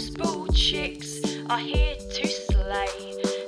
Those 0.00 0.10
bald 0.12 0.56
chicks 0.56 1.20
are 1.50 1.58
here 1.58 1.94
to 1.94 2.26
slay. 2.26 3.39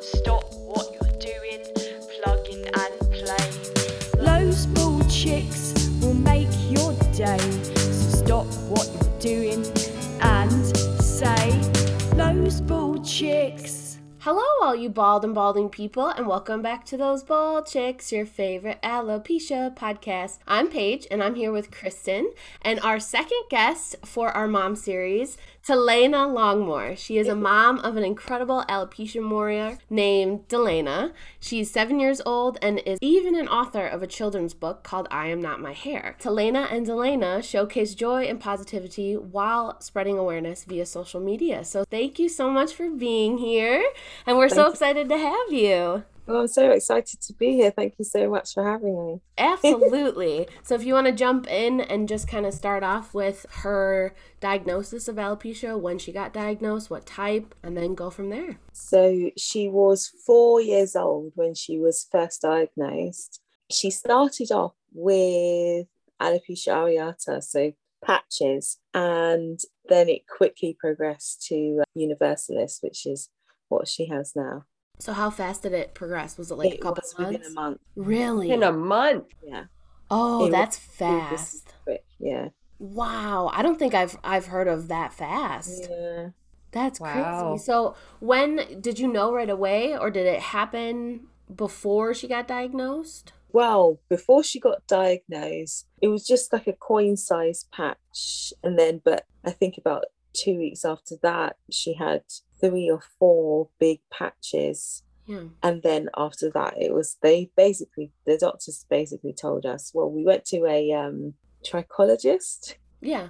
Hello, 14.25 14.45
all 14.63 14.77
you 14.77 14.89
bald 14.89 15.25
and 15.25 15.35
balding 15.35 15.69
people, 15.69 16.07
and 16.07 16.29
welcome 16.29 16.63
back 16.63 16.85
to 16.85 16.97
Those 16.97 17.25
Bald 17.25 17.67
Chicks, 17.67 18.13
your 18.13 18.25
favorite 18.25 18.81
alopecia 18.81 19.75
podcast. 19.75 20.39
I'm 20.47 20.69
Paige, 20.69 21.09
and 21.11 21.21
I'm 21.21 21.35
here 21.35 21.51
with 21.51 21.73
Kristen, 21.73 22.33
and 22.61 22.79
our 22.85 23.01
second 23.01 23.43
guest 23.51 23.97
for 24.05 24.29
our 24.29 24.47
mom 24.47 24.77
series, 24.77 25.37
Delana 25.67 26.33
Longmore. 26.33 26.97
She 26.97 27.19
is 27.19 27.27
a 27.27 27.35
mom 27.35 27.79
of 27.81 27.97
an 27.97 28.05
incredible 28.05 28.65
alopecia 28.69 29.29
warrior 29.29 29.79
named 29.91 30.47
Delana. 30.49 31.13
She's 31.41 31.71
seven 31.71 31.99
years 32.01 32.21
old 32.25 32.59
and 32.63 32.81
is 32.81 32.99
even 33.01 33.37
an 33.37 33.49
author 33.49 33.87
of 33.87 34.03
a 34.03 34.09
children's 34.09 34.55
book 34.55 34.83
called 34.83 35.07
I 35.11 35.29
Am 35.29 35.41
Not 35.41 35.61
My 35.61 35.73
Hair. 35.73 36.17
Delana 36.21 36.73
and 36.73 36.87
Delana 36.87 37.43
showcase 37.45 37.95
joy 37.95 38.25
and 38.25 38.41
positivity 38.41 39.17
while 39.17 39.81
spreading 39.81 40.19
awareness 40.19 40.65
via 40.65 40.87
social 40.87 41.21
media. 41.21 41.65
So 41.65 41.85
thank 41.85 42.19
you 42.19 42.29
so 42.29 42.51
much 42.51 42.73
for 42.73 42.91
being 42.91 43.39
here, 43.39 43.85
and 44.27 44.37
we're 44.37 44.49
so 44.49 44.55
Thank 44.55 44.67
you. 44.67 44.73
excited 44.73 45.09
to 45.09 45.19
have 45.19 45.53
you. 45.53 46.05
Well, 46.27 46.43
I'm 46.43 46.49
so 46.49 46.71
excited 46.71 47.21
to 47.21 47.33
be 47.33 47.53
here. 47.55 47.73
Thank 47.73 47.95
you 47.99 48.05
so 48.05 48.31
much 48.31 48.55
for 48.55 48.63
having 48.63 49.07
me. 49.07 49.21
Absolutely. 49.39 50.47
so, 50.63 50.77
if 50.77 50.85
you 50.85 50.95
want 50.95 51.09
to 51.09 51.13
jump 51.13 51.51
in 51.51 51.81
and 51.81 52.09
just 52.09 52.29
kind 52.29 52.47
of 52.47 52.55
start 52.55 52.85
off 52.85 53.13
with 53.13 53.45
her 53.51 54.15
diagnosis 54.41 55.09
of 55.09 55.17
alopecia, 55.17 55.79
when 55.81 55.99
she 55.99 56.13
got 56.13 56.33
diagnosed, 56.33 56.91
what 56.91 57.07
type, 57.07 57.55
and 57.63 57.77
then 57.77 57.95
go 57.95 58.09
from 58.09 58.31
there. 58.31 58.59
So, 58.73 59.31
she 59.37 59.69
was 59.69 60.13
four 60.25 60.61
years 60.61 60.95
old 60.95 61.33
when 61.35 61.55
she 61.55 61.79
was 61.79 62.07
first 62.11 62.43
diagnosed. 62.43 63.41
She 63.71 63.91
started 63.91 64.53
off 64.53 64.75
with 64.93 65.89
alopecia 66.21 66.69
areata, 66.69 67.43
so 67.43 67.73
patches, 68.05 68.79
and 68.95 69.59
then 69.89 70.09
it 70.09 70.23
quickly 70.29 70.77
progressed 70.79 71.45
to 71.49 71.81
uh, 71.81 71.85
universalis, 71.95 72.79
which 72.81 73.07
is 73.07 73.29
what 73.73 73.89
she 73.89 74.07
has 74.07 74.33
now. 74.35 74.65
So, 74.99 75.13
how 75.13 75.31
fast 75.31 75.63
did 75.63 75.73
it 75.73 75.95
progress? 75.95 76.39
Was 76.39 76.51
it 76.51 76.55
like 76.57 76.75
a 76.75 76.79
couple 76.79 77.03
months? 77.03 77.15
within 77.19 77.43
a 77.45 77.51
month. 77.51 77.81
Really? 77.97 78.51
in 78.51 78.63
oh, 78.63 78.69
a 78.69 78.73
month. 78.73 79.25
Yeah. 79.43 79.65
oh, 80.11 80.47
it 80.47 80.51
that's 80.51 80.77
was 80.77 80.97
fast. 80.97 81.75
Yeah. 82.19 82.49
Wow, 82.79 83.51
I 83.53 83.63
don't 83.63 83.79
think 83.79 83.95
I've 83.95 84.17
I've 84.23 84.47
heard 84.47 84.69
of 84.69 84.89
that 84.89 85.13
fast. 85.13 85.89
Yeah. 85.91 86.29
That's 86.73 86.99
Wow. 87.01 87.51
crazy. 87.51 87.65
So, 87.65 87.95
when 88.21 88.81
did 88.81 88.99
you 88.99 89.07
know 89.07 89.33
right 89.33 89.51
away, 89.51 89.97
or 89.97 90.11
did 90.11 90.27
it 90.27 90.41
happen 90.41 91.29
before 91.55 92.15
she 92.15 92.29
got 92.29 92.49
diagnosed? 92.49 93.33
Well, 93.53 94.01
before 94.09 94.43
she 94.43 94.59
got 94.59 94.87
diagnosed, 94.87 95.87
it 96.01 96.09
was 96.09 96.27
just 96.27 96.53
like 96.53 96.67
a 96.67 96.73
coin 96.73 97.17
size 97.17 97.67
patch. 97.73 98.53
And 98.63 98.79
then, 98.79 99.03
but 99.05 99.27
I 99.45 99.51
think 99.51 99.77
about 99.77 100.05
two 100.33 100.57
weeks 100.57 100.85
after 100.85 101.17
that, 101.23 101.57
she 101.71 101.95
had 101.95 102.23
three 102.63 102.89
or 102.91 103.01
four 103.19 103.69
big 103.79 104.01
patches. 104.11 105.03
Yeah. 105.27 105.45
And 105.63 105.83
then 105.83 106.09
after 106.17 106.51
that, 106.51 106.75
it 106.81 106.93
was 106.93 107.17
they 107.23 107.51
basically, 107.57 108.13
the 108.27 108.37
doctors 108.39 108.85
basically 108.91 109.33
told 109.33 109.67
us, 109.67 109.91
well, 109.95 110.11
we 110.11 110.25
went 110.25 110.45
to 110.47 110.65
a 110.67 110.93
um, 110.93 111.35
trichologist 111.65 112.75
Yeah. 113.01 113.29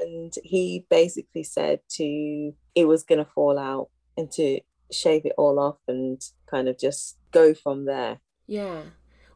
and 0.00 0.32
he 0.42 0.86
basically 0.90 1.42
said 1.44 1.80
to, 1.96 2.52
it 2.74 2.86
was 2.86 3.02
going 3.02 3.22
to 3.24 3.30
fall 3.34 3.58
out 3.58 3.88
and 4.16 4.30
to 4.32 4.60
shave 4.90 5.24
it 5.26 5.32
all 5.36 5.58
off 5.58 5.78
and 5.88 6.20
kind 6.50 6.68
of 6.68 6.78
just 6.78 7.16
go 7.30 7.52
from 7.54 7.84
there. 7.84 8.20
Yeah. 8.46 8.82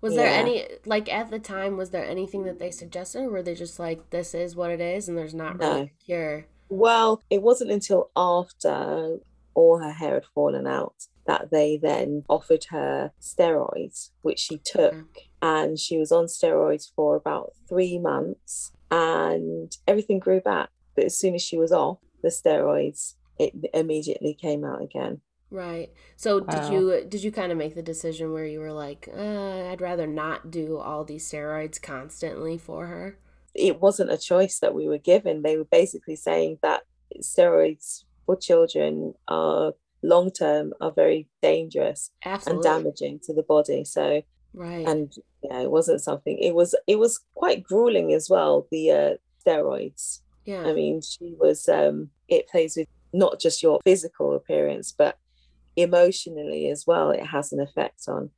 Was 0.01 0.15
there 0.15 0.29
any 0.29 0.65
like 0.87 1.13
at 1.13 1.31
the 1.33 1.41
time 1.41 1.77
was 1.77 1.91
there 1.91 2.05
anything 2.07 2.45
that 2.45 2.61
they 2.61 2.71
suggested 2.71 3.23
or 3.23 3.31
were 3.31 3.43
they 3.43 3.57
just 3.57 3.81
like 3.81 4.11
this 4.11 4.33
is 4.33 4.55
what 4.55 4.71
it 4.71 4.81
is 4.81 5.09
and 5.09 5.19
there's 5.19 5.35
not 5.35 5.59
really 5.59 5.73
No. 5.75 5.83
a 5.83 5.93
cure? 6.05 6.47
Well, 6.69 7.21
it 7.31 7.43
wasn't 7.43 7.73
until 7.73 8.11
after 8.15 9.19
all 9.55 9.79
her 9.79 9.93
hair 9.93 10.15
had 10.15 10.25
fallen 10.35 10.67
out 10.67 10.95
that 11.27 11.51
they 11.51 11.77
then 11.77 12.25
offered 12.29 12.65
her 12.71 13.13
steroids, 13.21 14.11
which 14.23 14.39
she 14.39 14.59
took. 14.65 14.95
And 15.43 15.79
she 15.79 15.99
was 15.99 16.11
on 16.11 16.25
steroids 16.25 16.91
for 16.95 17.15
about 17.15 17.53
three 17.69 17.99
months 17.99 18.73
and 18.91 19.77
everything 19.87 20.19
grew 20.19 20.41
back. 20.41 20.71
But 20.97 21.05
as 21.05 21.19
soon 21.19 21.35
as 21.35 21.43
she 21.43 21.57
was 21.57 21.71
off 21.71 21.99
the 22.23 22.31
steroids, 22.31 23.15
it 23.39 23.53
immediately 23.75 24.35
came 24.35 24.65
out 24.65 24.83
again. 24.83 25.21
Right. 25.51 25.91
So 26.17 26.41
did 26.41 26.71
you 26.73 27.05
did 27.09 27.23
you 27.23 27.33
kind 27.33 27.53
of 27.53 27.57
make 27.57 27.75
the 27.75 27.83
decision 27.83 28.33
where 28.33 28.45
you 28.45 28.61
were 28.61 28.73
like, 28.73 29.09
uh, 29.15 29.69
I'd 29.71 29.81
rather 29.81 30.07
not 30.07 30.51
do 30.51 30.79
all 30.79 31.05
these 31.05 31.31
steroids 31.31 31.81
constantly 31.81 32.59
for 32.59 32.87
her? 32.87 33.19
It 33.55 33.81
wasn't 33.81 34.13
a 34.13 34.19
choice 34.19 34.59
that 34.59 34.75
we 34.75 34.89
were 34.89 34.99
given. 34.99 35.43
They 35.43 35.57
were 35.57 35.65
basically 35.65 36.17
saying 36.17 36.59
that 36.63 36.83
steroids 37.23 38.05
for 38.29 38.37
children 38.37 39.15
are 39.27 39.73
long 40.03 40.31
term 40.31 40.75
are 40.83 40.93
very 40.93 41.27
dangerous 41.41 42.11
and 42.51 42.63
damaging 42.63 43.19
to 43.25 43.33
the 43.33 43.43
body. 43.43 43.85
So 43.87 44.23
Right. 44.55 44.89
and 44.89 45.13
yeah 45.43 45.61
it 45.61 45.71
wasn't 45.71 46.01
something 46.01 46.39
it 46.39 46.55
was 46.55 46.75
it 46.87 46.99
was 46.99 47.21
quite 47.35 47.63
grueling 47.63 48.13
as 48.15 48.29
well 48.31 48.67
the 48.73 48.91
uh 48.91 49.15
steroids 49.47 50.21
yeah. 50.47 50.63
i 50.63 50.73
mean 50.73 51.03
she 51.03 51.37
was 51.39 51.69
um 51.69 52.09
it 52.29 52.49
plays 52.49 52.75
with 52.75 52.89
not 53.13 53.39
just 53.39 53.63
your 53.63 53.79
physical 53.85 54.35
appearance 54.35 54.91
but 54.91 55.19
emotionally 55.77 56.71
as 56.71 56.85
well 56.87 57.11
it 57.11 57.27
has 57.27 57.53
an 57.53 57.61
effect 57.61 58.09
on 58.09 58.31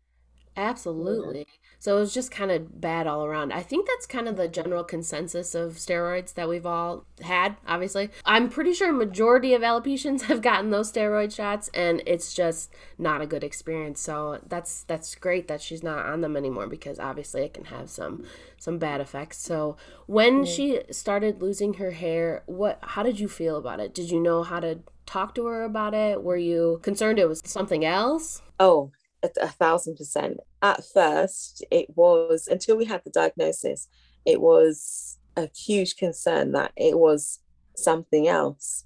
Absolutely. 0.57 1.47
So 1.81 1.97
it 1.97 2.01
was 2.01 2.13
just 2.13 2.31
kind 2.31 2.51
of 2.51 2.79
bad 2.79 3.07
all 3.07 3.25
around. 3.25 3.55
I 3.55 3.63
think 3.63 3.89
that's 3.89 4.07
kind 4.07 4.29
of 4.29 4.37
the 4.37 4.49
general 4.49 4.85
consensus 4.85 5.55
of 5.55 5.77
steroids 5.77 6.35
that 6.35 6.47
we've 6.47 6.67
all 6.67 7.07
had, 7.23 7.57
obviously. 7.67 8.11
I'm 8.27 8.51
pretty 8.51 8.75
sure 8.75 8.93
majority 8.93 9.55
of 9.55 9.63
alopecians 9.63 10.23
have 10.29 10.43
gotten 10.43 10.69
those 10.69 10.93
steroid 10.93 11.35
shots 11.35 11.71
and 11.73 12.03
it's 12.07 12.35
just 12.35 12.71
not 12.99 13.23
a 13.23 13.27
good 13.27 13.43
experience. 13.43 13.99
So 13.99 14.41
that's 14.47 14.83
that's 14.85 15.15
great 15.15 15.49
that 15.49 15.63
she's 15.63 15.83
not 15.83 16.05
on 16.05 16.21
them 16.21 16.37
anymore 16.37 16.67
because 16.67 16.99
obviously 16.99 17.45
it 17.45 17.55
can 17.55 17.65
have 17.65 17.89
some 17.89 18.25
some 18.59 18.77
bad 18.77 19.01
effects. 19.01 19.39
So 19.39 19.79
when 20.05 20.45
she 20.45 20.83
started 20.91 21.41
losing 21.41 21.75
her 21.75 21.93
hair, 21.93 22.43
what 22.45 22.79
how 22.83 23.03
did 23.03 23.19
you 23.19 23.27
feel 23.27 23.57
about 23.57 23.81
it? 23.81 23.95
Did 23.95 24.11
you 24.11 24.21
know 24.21 24.43
how 24.43 24.61
to 24.61 24.81
talk 25.07 25.35
to 25.37 25.47
her 25.47 25.65
about 25.65 25.95
it? 25.95 26.23
Were 26.23 26.37
you 26.37 26.79
concerned 26.83 27.19
it 27.19 27.27
was 27.27 27.41
something 27.43 27.87
else? 27.87 28.43
oh 28.61 28.93
a, 29.23 29.31
a 29.43 29.49
thousand 29.49 29.97
percent 29.97 30.39
at 30.63 30.85
first 30.85 31.65
it 31.71 31.87
was 31.97 32.49
until 32.51 32.77
we 32.77 32.85
had 32.85 33.03
the 33.05 33.11
diagnosis 33.11 33.89
it 34.27 34.41
was 34.41 35.19
a 35.37 35.49
huge 35.57 35.97
concern 35.97 36.53
that 36.53 36.73
it 36.77 36.99
was 36.99 37.41
something 37.77 38.29
else 38.29 38.85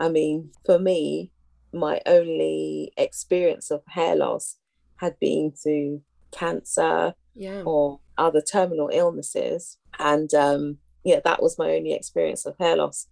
i 0.00 0.08
mean 0.08 0.50
for 0.66 0.78
me 0.78 1.30
my 1.72 2.00
only 2.06 2.92
experience 2.96 3.70
of 3.70 3.82
hair 3.88 4.14
loss 4.16 4.56
had 4.96 5.18
been 5.20 5.50
through 5.52 6.00
cancer 6.30 7.14
Yeah. 7.34 7.62
or 7.64 8.00
other 8.18 8.40
terminal 8.40 8.90
illnesses 8.92 9.78
and 9.98 10.32
um 10.34 10.78
yeah 11.04 11.20
that 11.24 11.42
was 11.42 11.58
my 11.58 11.70
only 11.74 11.92
experience 11.92 12.46
of 12.46 12.56
hair 12.58 12.76
loss 12.76 13.08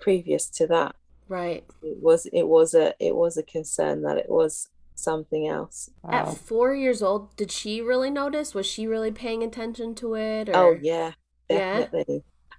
previous 0.00 0.48
to 0.50 0.66
that 0.68 0.94
Right. 1.28 1.64
it 1.82 1.98
was 2.02 2.26
it 2.32 2.46
was 2.48 2.74
a 2.74 2.94
it 3.00 3.14
was 3.16 3.36
a 3.36 3.42
concern 3.42 4.02
that 4.02 4.18
it 4.18 4.28
was 4.28 4.68
something 4.94 5.46
else 5.48 5.90
At 6.08 6.36
four 6.36 6.74
years 6.74 7.02
old, 7.02 7.34
did 7.36 7.50
she 7.50 7.80
really 7.80 8.10
notice? 8.10 8.54
Was 8.54 8.66
she 8.66 8.86
really 8.86 9.10
paying 9.10 9.42
attention 9.42 9.94
to 9.96 10.14
it? 10.14 10.48
Or... 10.48 10.56
Oh 10.56 10.78
yeah, 10.80 11.12
Yeah? 11.48 11.86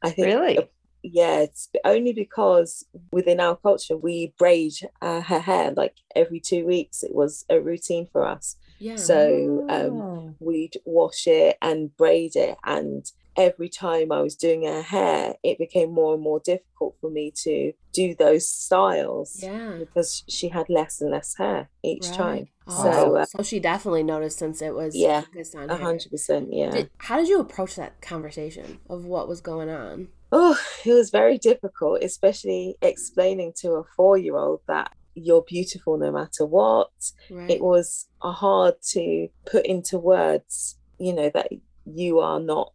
I 0.01 0.09
think 0.11 0.27
Really? 0.27 0.59
yeah, 1.01 1.39
it's 1.39 1.69
only 1.83 2.13
because 2.13 2.85
within 3.11 3.39
our 3.39 3.55
culture 3.55 3.97
we 3.97 4.33
braid 4.37 4.73
uh, 5.01 5.21
her 5.21 5.39
hair 5.39 5.71
like 5.71 5.95
every 6.15 6.39
two 6.39 6.65
weeks. 6.65 7.03
It 7.03 7.13
was 7.13 7.45
a 7.49 7.59
routine 7.59 8.07
for 8.11 8.27
us. 8.27 8.57
Yeah. 8.79 8.97
So 8.97 9.65
um, 9.69 10.01
Oh. 10.01 10.35
we'd 10.39 10.77
wash 10.85 11.27
it 11.27 11.57
and 11.61 11.95
braid 11.95 12.35
it, 12.35 12.57
and 12.65 13.09
every 13.37 13.69
time 13.69 14.11
I 14.11 14.21
was 14.21 14.35
doing 14.35 14.65
her 14.65 14.81
hair, 14.81 15.35
it 15.43 15.57
became 15.57 15.91
more 15.91 16.13
and 16.13 16.23
more 16.23 16.39
difficult 16.39 16.95
for 16.99 17.09
me 17.09 17.31
to 17.43 17.73
do 17.91 18.15
those 18.15 18.47
styles 18.47 19.39
yeah. 19.41 19.75
because 19.79 20.23
she 20.27 20.49
had 20.49 20.69
less 20.69 21.01
and 21.01 21.11
less 21.11 21.35
hair 21.37 21.69
each 21.83 22.07
Right. 22.07 22.17
time. 22.17 22.47
Oh, 22.67 22.83
So 22.83 23.15
uh, 23.17 23.25
so 23.25 23.43
she 23.43 23.59
definitely 23.59 24.03
noticed 24.03 24.39
since 24.39 24.61
it 24.61 24.73
was 24.73 24.95
Yeah, 24.95 25.23
a 25.53 25.75
hundred 25.77 26.09
percent, 26.09 26.49
yeah. 26.51 26.71
Did, 26.71 26.89
how 26.97 27.17
did 27.17 27.27
you 27.27 27.39
approach 27.39 27.75
that 27.75 28.01
conversation 28.01 28.79
of 28.89 29.05
what 29.05 29.27
was 29.27 29.41
going 29.41 29.69
on? 29.69 30.09
Oh, 30.31 30.59
it 30.85 30.93
was 30.93 31.11
very 31.11 31.37
difficult, 31.37 32.01
especially 32.03 32.75
explaining 32.81 33.53
to 33.57 33.73
a 33.73 33.83
four 33.95 34.17
year 34.17 34.35
old 34.35 34.61
that 34.67 34.91
you're 35.13 35.43
beautiful 35.43 35.97
no 35.97 36.11
matter 36.11 36.45
what. 36.45 36.89
Right. 37.29 37.49
It 37.51 37.61
was 37.61 38.07
hard 38.19 38.75
to 38.91 39.29
put 39.45 39.65
into 39.65 39.97
words, 39.97 40.77
you 40.97 41.13
know, 41.13 41.29
that 41.33 41.49
you 41.85 42.19
are 42.19 42.39
not 42.39 42.73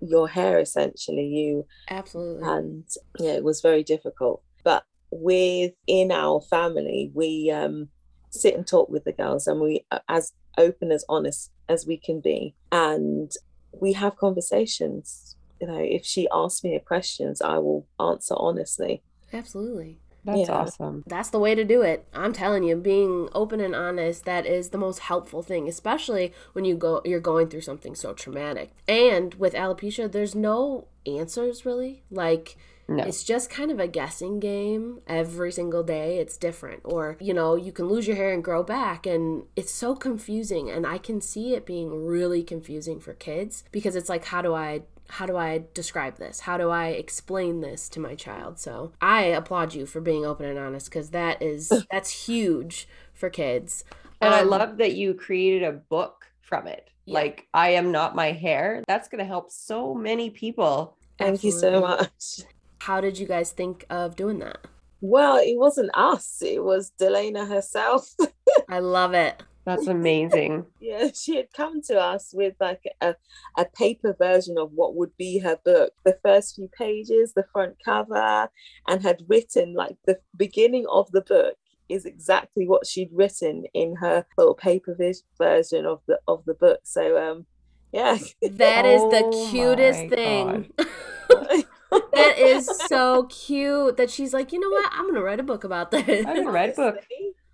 your 0.00 0.28
hair 0.28 0.58
essentially, 0.58 1.26
you 1.26 1.66
Absolutely. 1.88 2.48
and 2.48 2.84
yeah, 3.18 3.32
it 3.32 3.44
was 3.44 3.60
very 3.60 3.82
difficult. 3.82 4.42
But 4.64 4.84
within 5.10 6.10
our 6.12 6.40
family, 6.40 7.10
we 7.14 7.50
um, 7.50 7.88
sit 8.30 8.54
and 8.54 8.66
talk 8.66 8.88
with 8.88 9.04
the 9.04 9.12
girls, 9.12 9.46
and 9.46 9.60
we 9.60 9.84
are 9.90 10.02
as 10.08 10.32
open 10.58 10.90
as 10.90 11.04
honest 11.08 11.50
as 11.68 11.86
we 11.86 11.96
can 11.96 12.20
be, 12.20 12.54
and 12.72 13.30
we 13.72 13.92
have 13.94 14.16
conversations. 14.16 15.36
You 15.60 15.68
know, 15.68 15.80
if 15.80 16.04
she 16.04 16.28
asks 16.32 16.62
me 16.62 16.74
a 16.74 16.80
questions, 16.80 17.40
I 17.40 17.58
will 17.58 17.86
answer 17.98 18.34
honestly. 18.36 19.02
Absolutely. 19.32 19.98
That's 20.26 20.48
Yeah. 20.48 20.52
awesome. 20.54 21.04
That's 21.06 21.30
the 21.30 21.38
way 21.38 21.54
to 21.54 21.64
do 21.64 21.82
it. 21.82 22.04
I'm 22.12 22.32
telling 22.32 22.64
you, 22.64 22.76
being 22.76 23.28
open 23.32 23.60
and 23.60 23.74
honest, 23.74 24.24
that 24.26 24.44
is 24.44 24.70
the 24.70 24.78
most 24.78 24.98
helpful 25.00 25.42
thing, 25.42 25.68
especially 25.68 26.32
when 26.52 26.64
you 26.64 26.74
go 26.76 27.00
you're 27.04 27.20
going 27.20 27.48
through 27.48 27.62
something 27.62 27.94
so 27.94 28.12
traumatic. 28.12 28.70
And 28.86 29.34
with 29.34 29.54
alopecia, 29.54 30.10
there's 30.10 30.34
no 30.34 30.88
answers 31.06 31.64
really. 31.64 32.02
Like 32.10 32.56
No. 32.88 33.02
it's 33.04 33.24
just 33.24 33.50
kind 33.50 33.70
of 33.72 33.80
a 33.80 33.88
guessing 33.88 34.38
game 34.40 35.00
every 35.08 35.50
single 35.52 35.82
day. 35.82 36.18
It's 36.18 36.36
different. 36.36 36.82
Or, 36.84 37.16
you 37.20 37.34
know, 37.34 37.54
you 37.56 37.72
can 37.72 37.86
lose 37.88 38.06
your 38.06 38.16
hair 38.16 38.32
and 38.32 38.44
grow 38.44 38.62
back. 38.62 39.06
And 39.06 39.44
it's 39.56 39.72
so 39.72 39.94
confusing. 39.96 40.70
And 40.70 40.86
I 40.86 40.98
can 40.98 41.20
see 41.20 41.54
it 41.54 41.66
being 41.66 42.04
really 42.06 42.42
confusing 42.44 43.00
for 43.00 43.12
kids 43.14 43.64
because 43.72 43.96
it's 43.96 44.08
like, 44.08 44.24
how 44.26 44.42
do 44.42 44.54
I. 44.54 44.82
How 45.08 45.26
do 45.26 45.36
I 45.36 45.64
describe 45.74 46.18
this? 46.18 46.40
How 46.40 46.56
do 46.58 46.70
I 46.70 46.88
explain 46.88 47.60
this 47.60 47.88
to 47.90 48.00
my 48.00 48.14
child? 48.14 48.58
So 48.58 48.92
I 49.00 49.22
applaud 49.24 49.74
you 49.74 49.86
for 49.86 50.00
being 50.00 50.24
open 50.26 50.46
and 50.46 50.58
honest 50.58 50.86
because 50.86 51.10
that 51.10 51.40
is 51.42 51.72
that's 51.90 52.26
huge 52.26 52.88
for 53.14 53.30
kids. 53.30 53.84
And 54.20 54.34
I 54.34 54.40
Um, 54.40 54.48
love 54.50 54.78
that 54.78 54.94
you 54.94 55.14
created 55.14 55.62
a 55.62 55.72
book 55.72 56.26
from 56.40 56.66
it. 56.66 56.88
Yeah. 57.04 57.14
Like, 57.14 57.46
I 57.54 57.70
am 57.70 57.92
not 57.92 58.16
my 58.16 58.32
hair. 58.32 58.82
That's 58.88 59.08
going 59.08 59.18
to 59.20 59.24
help 59.24 59.50
so 59.50 59.94
many 59.94 60.30
people. 60.30 60.96
Thank 61.18 61.44
you 61.44 61.52
so 61.52 61.80
much. 61.80 62.40
How 62.80 63.00
did 63.00 63.18
you 63.18 63.26
guys 63.26 63.52
think 63.52 63.84
of 63.90 64.16
doing 64.16 64.38
that? 64.40 64.58
Well, 65.00 65.36
it 65.36 65.56
wasn't 65.56 65.90
us, 65.94 66.42
it 66.42 66.64
was 66.64 66.92
Delana 66.98 67.46
herself. 67.48 68.14
I 68.68 68.80
love 68.80 69.12
it. 69.14 69.42
That's 69.66 69.86
amazing. 69.88 70.64
yeah, 70.80 71.08
she 71.12 71.36
had 71.36 71.52
come 71.54 71.82
to 71.82 72.00
us 72.00 72.30
with 72.32 72.54
like 72.60 72.84
a, 73.02 73.16
a 73.58 73.66
paper 73.66 74.16
version 74.18 74.56
of 74.58 74.70
what 74.72 74.94
would 74.94 75.14
be 75.18 75.40
her 75.40 75.58
book, 75.62 75.92
the 76.04 76.18
first 76.24 76.54
few 76.54 76.68
pages, 76.68 77.34
the 77.34 77.44
front 77.52 77.76
cover, 77.84 78.48
and 78.86 79.02
had 79.02 79.24
written 79.28 79.74
like 79.74 79.96
the 80.06 80.20
beginning 80.36 80.86
of 80.90 81.10
the 81.10 81.20
book 81.20 81.56
is 81.88 82.04
exactly 82.06 82.66
what 82.66 82.86
she'd 82.86 83.10
written 83.12 83.64
in 83.74 83.96
her 83.96 84.24
little 84.38 84.54
paper 84.54 84.94
vis- 84.98 85.22
version 85.36 85.84
of 85.84 86.00
the 86.06 86.18
of 86.26 86.44
the 86.46 86.54
book. 86.54 86.80
So 86.84 87.18
um 87.18 87.46
yeah. 87.92 88.18
That 88.42 88.86
is 88.86 89.02
Oh 89.02 89.10
the 89.10 89.22
my 89.22 89.50
cutest 89.50 90.08
thing. 90.08 90.72
that 92.12 92.38
is 92.38 92.66
so 92.66 93.24
cute 93.24 93.96
that 93.96 94.10
she's 94.10 94.34
like, 94.34 94.52
you 94.52 94.60
know 94.60 94.68
what? 94.70 94.90
I'm 94.92 95.04
going 95.04 95.14
to 95.14 95.22
write 95.22 95.40
a 95.40 95.44
book 95.44 95.64
about 95.64 95.90
this. 95.90 96.26
I'm 96.26 96.36
gonna 96.36 96.50
write 96.50 96.70
a 96.72 96.74
book. 96.74 97.06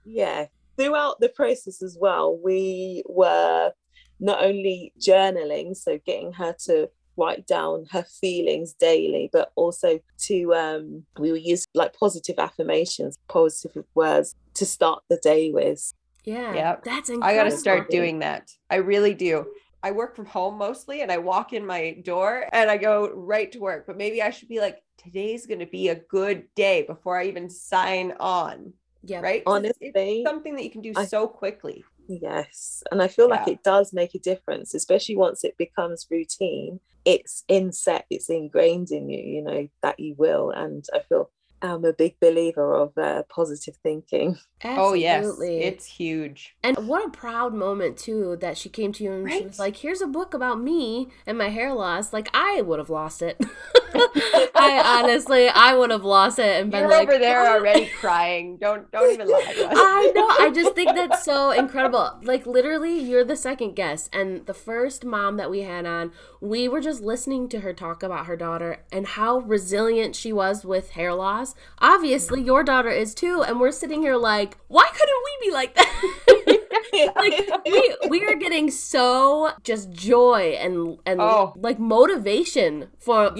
Yeah. 0.05 0.47
Throughout 0.77 1.21
the 1.21 1.29
process 1.29 1.83
as 1.83 1.97
well, 2.01 2.39
we 2.43 3.03
were 3.07 3.73
not 4.21 4.43
only 4.43 4.93
journaling, 4.99 5.77
so 5.77 5.99
getting 6.07 6.33
her 6.33 6.55
to 6.67 6.89
write 7.17 7.47
down 7.47 7.87
her 7.91 8.05
feelings 8.21 8.75
daily, 8.75 9.29
but 9.33 9.53
also 9.55 9.99
to 10.19 10.55
um 10.55 11.05
we 11.19 11.33
would 11.33 11.43
use 11.43 11.67
like 11.75 11.95
positive 11.95 12.37
affirmations, 12.39 13.19
positive 13.29 13.85
words 13.95 14.35
to 14.55 14.65
start 14.65 15.03
the 15.09 15.19
day 15.19 15.51
with. 15.51 15.93
Yeah. 16.25 16.55
yeah, 16.55 16.77
That's 16.85 17.11
incredible. 17.11 17.41
I 17.41 17.45
got 17.45 17.51
to 17.51 17.59
start 17.59 17.91
doing 17.91 18.21
that. 18.21 18.53
I 18.71 18.77
really 18.77 19.13
do. 19.13 19.47
I 19.83 19.91
work 19.91 20.15
from 20.15 20.27
home 20.27 20.57
mostly 20.57 21.03
and 21.03 21.11
I 21.11 21.19
walk 21.19 21.53
in 21.53 21.67
my 21.67 21.97
door 22.05 22.47
and 22.53 22.71
I 22.71 22.77
go 22.77 23.11
right 23.13 23.51
to 23.51 23.59
work. 23.59 23.87
But 23.87 23.97
maybe 23.97 24.23
I 24.23 24.31
should 24.31 24.49
be 24.49 24.61
like, 24.61 24.79
today's 24.97 25.47
going 25.47 25.59
to 25.59 25.67
be 25.67 25.89
a 25.89 25.97
good 25.97 26.45
day 26.55 26.83
before 26.83 27.19
I 27.19 27.27
even 27.27 27.51
sign 27.51 28.13
on. 28.21 28.73
Yeah. 29.05 29.21
right 29.21 29.43
Honestly, 29.47 29.93
It's 29.95 30.29
something 30.29 30.55
that 30.57 30.65
you 30.65 30.71
can 30.71 30.83
do 30.83 30.93
I- 30.97 31.07
so 31.07 31.27
quickly. 31.27 31.85
Yes. 32.09 32.83
And 32.91 33.01
I 33.01 33.09
feel 33.09 33.29
like 33.29 33.47
it 33.47 33.63
does 33.63 33.93
make 33.93 34.15
a 34.15 34.19
difference, 34.19 34.75
especially 34.75 35.17
once 35.17 35.45
it 35.45 35.57
becomes 35.57 36.07
routine. 36.11 36.81
It's 37.05 37.45
inset, 37.49 38.07
it's 38.11 38.29
ingrained 38.29 38.91
in 38.91 39.09
you, 39.09 39.19
you 39.21 39.43
know, 39.43 39.69
that 39.83 40.01
you 40.01 40.15
will. 40.19 40.51
And 40.51 40.85
I 40.93 40.99
feel 40.99 41.31
I'm 41.63 41.85
a 41.85 41.93
big 41.93 42.19
believer 42.19 42.75
of 42.75 42.99
uh, 42.99 43.23
positive 43.29 43.77
thinking. 43.83 44.37
Oh, 44.65 44.95
yes. 44.95 45.19
Absolutely. 45.19 45.61
It's 45.61 45.87
huge. 45.87 46.57
And 46.65 46.89
what 46.89 47.07
a 47.07 47.11
proud 47.11 47.55
moment 47.55 47.97
too 47.97 48.37
that 48.41 48.59
she 48.59 48.69
came 48.69 48.93
to 48.95 49.05
you 49.05 49.13
and 49.13 49.31
she 49.31 49.45
was 49.45 49.59
like, 49.61 49.77
"Here's 49.77 50.01
a 50.01 50.07
book 50.09 50.35
about 50.35 50.61
me 50.61 51.09
and 51.25 51.39
my 51.39 51.49
hair 51.51 51.73
loss." 51.73 52.13
Like 52.13 52.29
I 52.35 52.63
would 52.63 52.81
have 52.81 52.91
lost 52.91 53.23
it. 53.23 53.41
I 54.63 55.01
honestly, 55.03 55.49
I 55.49 55.75
would 55.75 55.91
have 55.91 56.05
lost 56.05 56.39
it 56.39 56.61
and 56.61 56.71
been 56.71 56.81
You're 56.81 56.91
like, 56.91 57.09
over 57.09 57.19
there 57.19 57.55
already 57.55 57.87
crying. 58.01 58.57
Don't 58.59 58.91
don't 58.91 59.11
even 59.13 59.29
lie 59.29 59.53
to 59.55 59.67
us. 59.69 59.77
I 59.77 60.13
know. 60.15 60.27
I 60.29 60.51
just 60.55 60.75
think 60.75 60.91
that's 60.95 61.25
so 61.25 61.51
incredible. 61.51 62.19
Like 62.23 62.47
literally, 62.47 62.99
you're 62.99 63.25
the 63.25 63.37
second 63.37 63.75
guest, 63.75 64.11
and 64.13 64.47
the 64.47 64.55
first 64.55 65.05
mom 65.05 65.37
that 65.37 65.51
we 65.51 65.61
had 65.63 65.87
on, 65.87 66.13
we 66.41 66.69
were 66.69 66.81
just 66.81 67.03
listening 67.03 67.49
to 67.51 67.61
her 67.61 67.73
talk 67.73 68.03
about 68.03 68.27
her 68.27 68.37
daughter 68.37 68.85
and 68.93 69.07
how 69.07 69.39
resilient 69.41 70.15
she 70.17 70.33
was 70.33 70.65
with 70.65 70.91
hair 70.91 71.15
loss. 71.15 71.55
Obviously, 71.79 72.41
your 72.43 72.63
daughter 72.63 72.91
is 72.91 73.15
too, 73.15 73.43
and 73.43 73.61
we're 73.61 73.73
sitting 73.73 74.03
here 74.03 74.17
like, 74.17 74.59
why 74.69 74.89
couldn't 74.93 75.23
we 75.25 75.49
be 75.49 75.53
like 75.55 75.75
that? 75.75 76.19
like 77.17 77.65
we 77.65 77.97
we 78.09 78.25
are 78.27 78.35
getting 78.37 78.71
so 78.71 79.51
just 79.65 79.91
joy 79.91 80.57
and 80.61 80.99
and 81.07 81.21
Oh. 81.21 81.55
like 81.57 81.79
motivation 81.79 82.89
for 82.99 83.31
for 83.31 83.35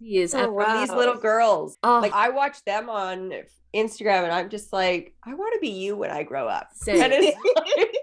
yes. 0.00 0.32
these 0.32 0.34
Oh, 0.34 0.44
ep- 0.44 0.50
wow. 0.50 0.80
These 0.80 0.90
little 0.90 1.16
girls. 1.16 1.78
Oh. 1.82 2.00
Like 2.00 2.12
I 2.12 2.30
watch 2.30 2.64
them 2.64 2.88
on 2.88 3.32
Instagram 3.74 4.24
and 4.24 4.32
I'm 4.32 4.48
just 4.50 4.72
like, 4.72 5.14
I 5.24 5.34
want 5.34 5.54
to 5.54 5.60
be 5.60 5.68
you 5.70 5.96
when 5.96 6.10
I 6.10 6.22
grow 6.22 6.48
up. 6.48 6.70
Same. 6.74 7.02
And 7.02 7.12
it's 7.12 7.36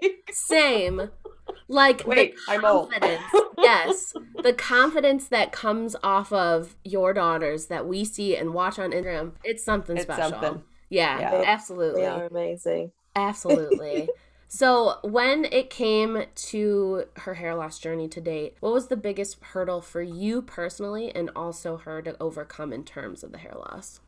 like, 0.02 0.14
same. 0.32 1.10
Like 1.68 1.98
the 2.04 2.08
Wait, 2.08 2.34
I'm 2.48 2.64
old. 2.64 2.90
confidence. 2.92 3.22
yes, 3.58 4.12
the 4.42 4.52
confidence 4.52 5.28
that 5.28 5.50
comes 5.52 5.96
off 6.02 6.32
of 6.32 6.76
your 6.84 7.12
daughters 7.12 7.66
that 7.66 7.86
we 7.86 8.04
see 8.04 8.36
and 8.36 8.54
watch 8.54 8.78
on 8.78 8.92
Instagram, 8.92 9.32
it's 9.42 9.64
something 9.64 9.96
It's 9.96 10.04
special. 10.06 10.30
something. 10.30 10.62
Yeah, 10.90 11.18
Yeah. 11.18 11.42
absolutely. 11.46 12.02
They 12.02 12.06
are 12.08 12.26
amazing. 12.26 12.92
Absolutely. 13.16 14.08
So, 14.48 14.98
when 15.02 15.44
it 15.46 15.70
came 15.70 16.24
to 16.34 17.04
her 17.16 17.34
hair 17.34 17.54
loss 17.54 17.78
journey 17.78 18.08
to 18.08 18.20
date, 18.20 18.56
what 18.60 18.72
was 18.72 18.88
the 18.88 18.96
biggest 18.96 19.38
hurdle 19.42 19.80
for 19.80 20.02
you 20.02 20.40
personally 20.42 21.14
and 21.14 21.30
also 21.34 21.76
her 21.78 22.00
to 22.02 22.16
overcome 22.22 22.72
in 22.72 22.84
terms 22.84 23.24
of 23.24 23.32
the 23.32 23.38
hair 23.38 23.54
loss? 23.54 24.00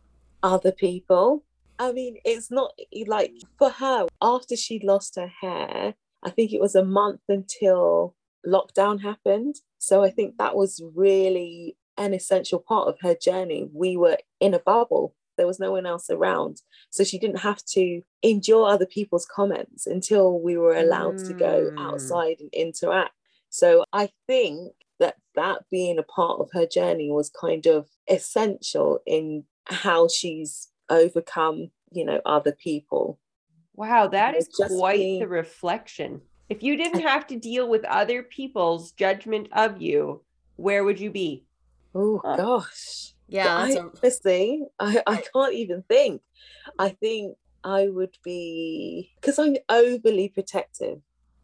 Other 0.42 0.72
people. 0.72 1.44
I 1.78 1.92
mean, 1.92 2.18
it's 2.24 2.50
not 2.50 2.72
like 3.06 3.32
for 3.58 3.70
her, 3.70 4.06
after 4.22 4.56
she'd 4.56 4.84
lost 4.84 5.16
her 5.16 5.30
hair, 5.40 5.94
I 6.22 6.30
think 6.30 6.52
it 6.52 6.60
was 6.60 6.74
a 6.74 6.84
month 6.84 7.20
until 7.28 8.14
lockdown 8.46 9.02
happened. 9.02 9.56
So 9.78 10.02
I 10.02 10.10
think 10.10 10.38
that 10.38 10.56
was 10.56 10.82
really 10.94 11.76
an 11.96 12.14
essential 12.14 12.58
part 12.60 12.88
of 12.88 12.98
her 13.00 13.14
journey. 13.14 13.68
We 13.72 13.96
were 13.96 14.18
in 14.40 14.54
a 14.54 14.58
bubble, 14.58 15.14
there 15.38 15.46
was 15.46 15.58
no 15.58 15.72
one 15.72 15.86
else 15.86 16.10
around. 16.10 16.60
So 16.90 17.02
she 17.04 17.18
didn't 17.18 17.38
have 17.40 17.64
to 17.72 18.02
endure 18.22 18.68
other 18.68 18.84
people's 18.86 19.24
comments 19.24 19.86
until 19.86 20.38
we 20.40 20.58
were 20.58 20.76
allowed 20.76 21.16
to 21.18 21.32
go 21.32 21.70
Mm. 21.70 21.78
outside 21.78 22.36
and 22.40 22.50
interact. 22.52 23.14
So 23.48 23.84
I 23.94 24.10
think 24.26 24.74
that 24.98 25.16
that 25.34 25.62
being 25.70 25.98
a 25.98 26.02
part 26.02 26.40
of 26.40 26.50
her 26.52 26.66
journey 26.66 27.10
was 27.10 27.30
kind 27.30 27.64
of 27.66 27.88
essential 28.10 29.00
in 29.06 29.44
how 29.64 30.08
she's 30.08 30.68
overcome, 30.90 31.70
you 31.90 32.04
know, 32.04 32.20
other 32.26 32.52
people. 32.52 33.18
wow, 33.74 34.08
that 34.08 34.34
is 34.34 34.48
quite 34.48 34.96
being- 34.98 35.20
the 35.20 35.28
reflection. 35.28 36.20
If 36.48 36.64
you 36.64 36.76
didn't 36.76 37.00
have 37.12 37.26
to 37.28 37.36
deal 37.38 37.68
with 37.68 37.84
other 37.84 38.24
people's 38.24 38.90
judgment 38.92 39.48
of 39.52 39.80
you, 39.80 40.24
where 40.56 40.82
would 40.82 40.98
you 40.98 41.10
be? 41.12 41.46
Oh 41.94 42.20
Huh. 42.24 42.36
gosh. 42.36 43.14
Yeah, 43.28 43.54
I, 43.56 43.70
a, 43.72 43.90
honestly, 44.02 44.62
I, 44.78 45.02
I 45.06 45.22
can't 45.32 45.54
even 45.54 45.82
think. 45.82 46.22
I 46.78 46.90
think 46.90 47.36
I 47.62 47.88
would 47.88 48.16
be 48.24 49.12
because 49.20 49.38
I'm 49.38 49.56
overly 49.68 50.28
protective. 50.28 51.00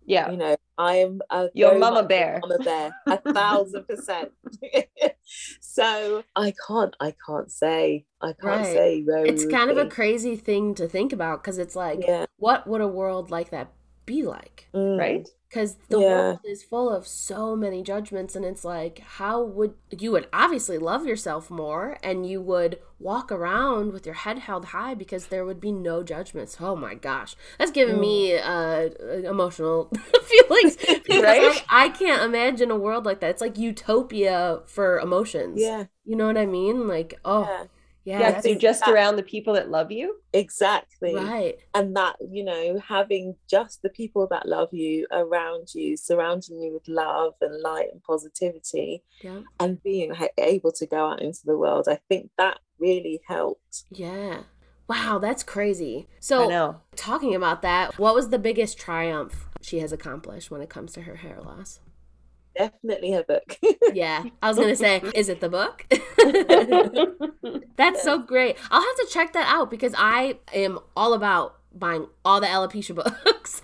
Yeah. 0.06 0.30
You 0.30 0.36
know, 0.36 0.56
I 0.78 0.96
am 0.96 1.20
a 1.30 1.48
You're 1.54 1.78
mama 1.78 2.02
bear. 2.02 2.40
Mama 2.42 2.58
bear, 2.62 2.94
a 3.06 3.18
thousand 3.32 3.86
percent. 3.88 4.32
so 5.60 6.22
I 6.36 6.52
can't, 6.66 6.94
I 7.00 7.14
can't 7.26 7.50
say, 7.50 8.04
I 8.20 8.28
can't 8.28 8.42
Right. 8.44 8.74
say 8.74 9.04
it's 9.24 9.44
kind 9.46 9.70
of 9.70 9.76
would 9.76 9.86
a 9.86 9.90
crazy 9.90 10.36
thing 10.36 10.74
to 10.76 10.88
think 10.88 11.12
about 11.12 11.42
because 11.42 11.58
it's 11.58 11.76
like, 11.76 12.00
yeah, 12.06 12.26
what 12.38 12.66
would 12.66 12.80
a 12.80 12.88
world 12.88 13.30
like 13.30 13.50
that 13.50 13.68
be 14.06 14.22
like? 14.22 14.68
mm, 14.74 14.98
Right? 14.98 15.28
Because 15.54 15.76
the 15.90 16.00
Yeah. 16.00 16.00
world 16.00 16.40
is 16.44 16.62
full 16.64 16.90
of 16.90 17.06
so 17.06 17.54
many 17.54 17.82
judgments 17.82 18.34
and 18.34 18.44
it's 18.44 18.64
like 18.64 18.98
how 19.00 19.42
would 19.42 19.74
you 19.90 20.10
would 20.12 20.28
obviously 20.32 20.78
love 20.78 21.06
yourself 21.06 21.50
more 21.50 21.98
and 22.02 22.28
you 22.28 22.40
would 22.40 22.78
walk 22.98 23.30
around 23.30 23.92
with 23.92 24.06
your 24.06 24.14
head 24.14 24.38
held 24.40 24.66
high 24.66 24.94
because 24.94 25.26
there 25.28 25.44
would 25.44 25.60
be 25.60 25.72
no 25.72 26.02
judgments. 26.02 26.56
Oh 26.60 26.74
my 26.76 26.94
gosh. 26.94 27.36
That's 27.58 27.70
giving 27.70 28.00
me 28.00 28.36
uh 28.38 28.88
emotional 29.24 29.90
feelings 30.24 30.76
Right? 31.08 31.62
I, 31.68 31.84
I 31.86 31.88
can't 31.90 32.22
imagine 32.22 32.70
a 32.70 32.76
world 32.76 33.04
like 33.06 33.20
that. 33.20 33.30
It's 33.30 33.40
like 33.40 33.58
utopia 33.58 34.60
for 34.66 34.98
emotions. 34.98 35.72
Yeah, 35.72 35.86
you 36.04 36.16
know 36.16 36.26
what 36.26 36.36
i 36.38 36.46
mean? 36.46 36.86
Like 36.88 37.14
oh 37.24 37.44
yeah. 37.46 37.66
Yeah, 38.04 38.18
Yeah, 38.20 38.26
I 38.26 38.28
because 38.28 38.34
that's 38.34 38.44
you're 38.46 38.52
think 38.52 38.62
just 38.62 38.84
that- 38.84 38.92
around 38.94 39.16
the 39.16 39.22
people 39.22 39.54
that 39.54 39.70
love 39.70 39.90
you. 39.90 40.16
exactly 40.32 41.14
right. 41.14 41.56
and 41.74 41.96
that 41.96 42.16
you 42.30 42.44
know 42.44 42.78
having 42.78 43.36
just 43.48 43.82
the 43.82 43.88
people 43.88 44.26
that 44.30 44.46
love 44.48 44.68
you 44.72 45.06
around 45.12 45.72
you 45.74 45.96
surrounding 45.96 46.60
you 46.60 46.72
with 46.74 46.86
love 46.88 47.34
and 47.40 47.60
light 47.62 47.88
and 47.92 48.02
positivity 48.02 49.02
Yeah. 49.22 49.40
and 49.60 49.82
being 49.82 50.12
able 50.38 50.72
to 50.72 50.86
go 50.86 51.10
out 51.12 51.22
into 51.22 51.40
the 51.44 51.56
world 51.56 51.86
i 51.88 51.98
think 52.08 52.30
that 52.36 52.58
really 52.78 53.20
helped 53.28 53.84
Yeah. 53.90 54.42
Wow, 54.86 55.18
that's 55.18 55.42
crazy. 55.42 56.06
I 56.10 56.14
So, 56.20 56.46
know. 56.46 56.80
talking 56.94 57.34
about 57.34 57.62
that, 57.62 57.98
what 57.98 58.14
was 58.14 58.28
the 58.28 58.38
biggest 58.38 58.76
triumph 58.76 59.46
she 59.62 59.78
has 59.78 59.92
accomplished 59.92 60.50
when 60.50 60.60
it 60.60 60.68
comes 60.68 60.92
to 60.92 61.02
her 61.02 61.16
hair 61.16 61.40
loss? 61.40 61.80
Definitely 62.56 63.12
her 63.12 63.24
book 63.24 63.58
Yeah, 63.92 64.24
I 64.42 64.48
was 64.48 64.58
gonna 64.58 64.76
say, 64.76 65.02
is 65.14 65.28
it 65.28 65.40
the 65.40 65.48
book? 65.48 65.86
That's 67.76 68.02
so 68.02 68.18
great. 68.18 68.56
I'll 68.70 68.80
have 68.80 68.96
to 68.96 69.06
check 69.10 69.32
that 69.32 69.46
out 69.48 69.70
because 69.70 69.94
I 69.96 70.38
am 70.52 70.78
all 70.96 71.12
about 71.14 71.56
buying 71.78 72.06
all 72.24 72.40
the 72.40 72.46
alopecia 72.46 72.94
books. 73.24 73.60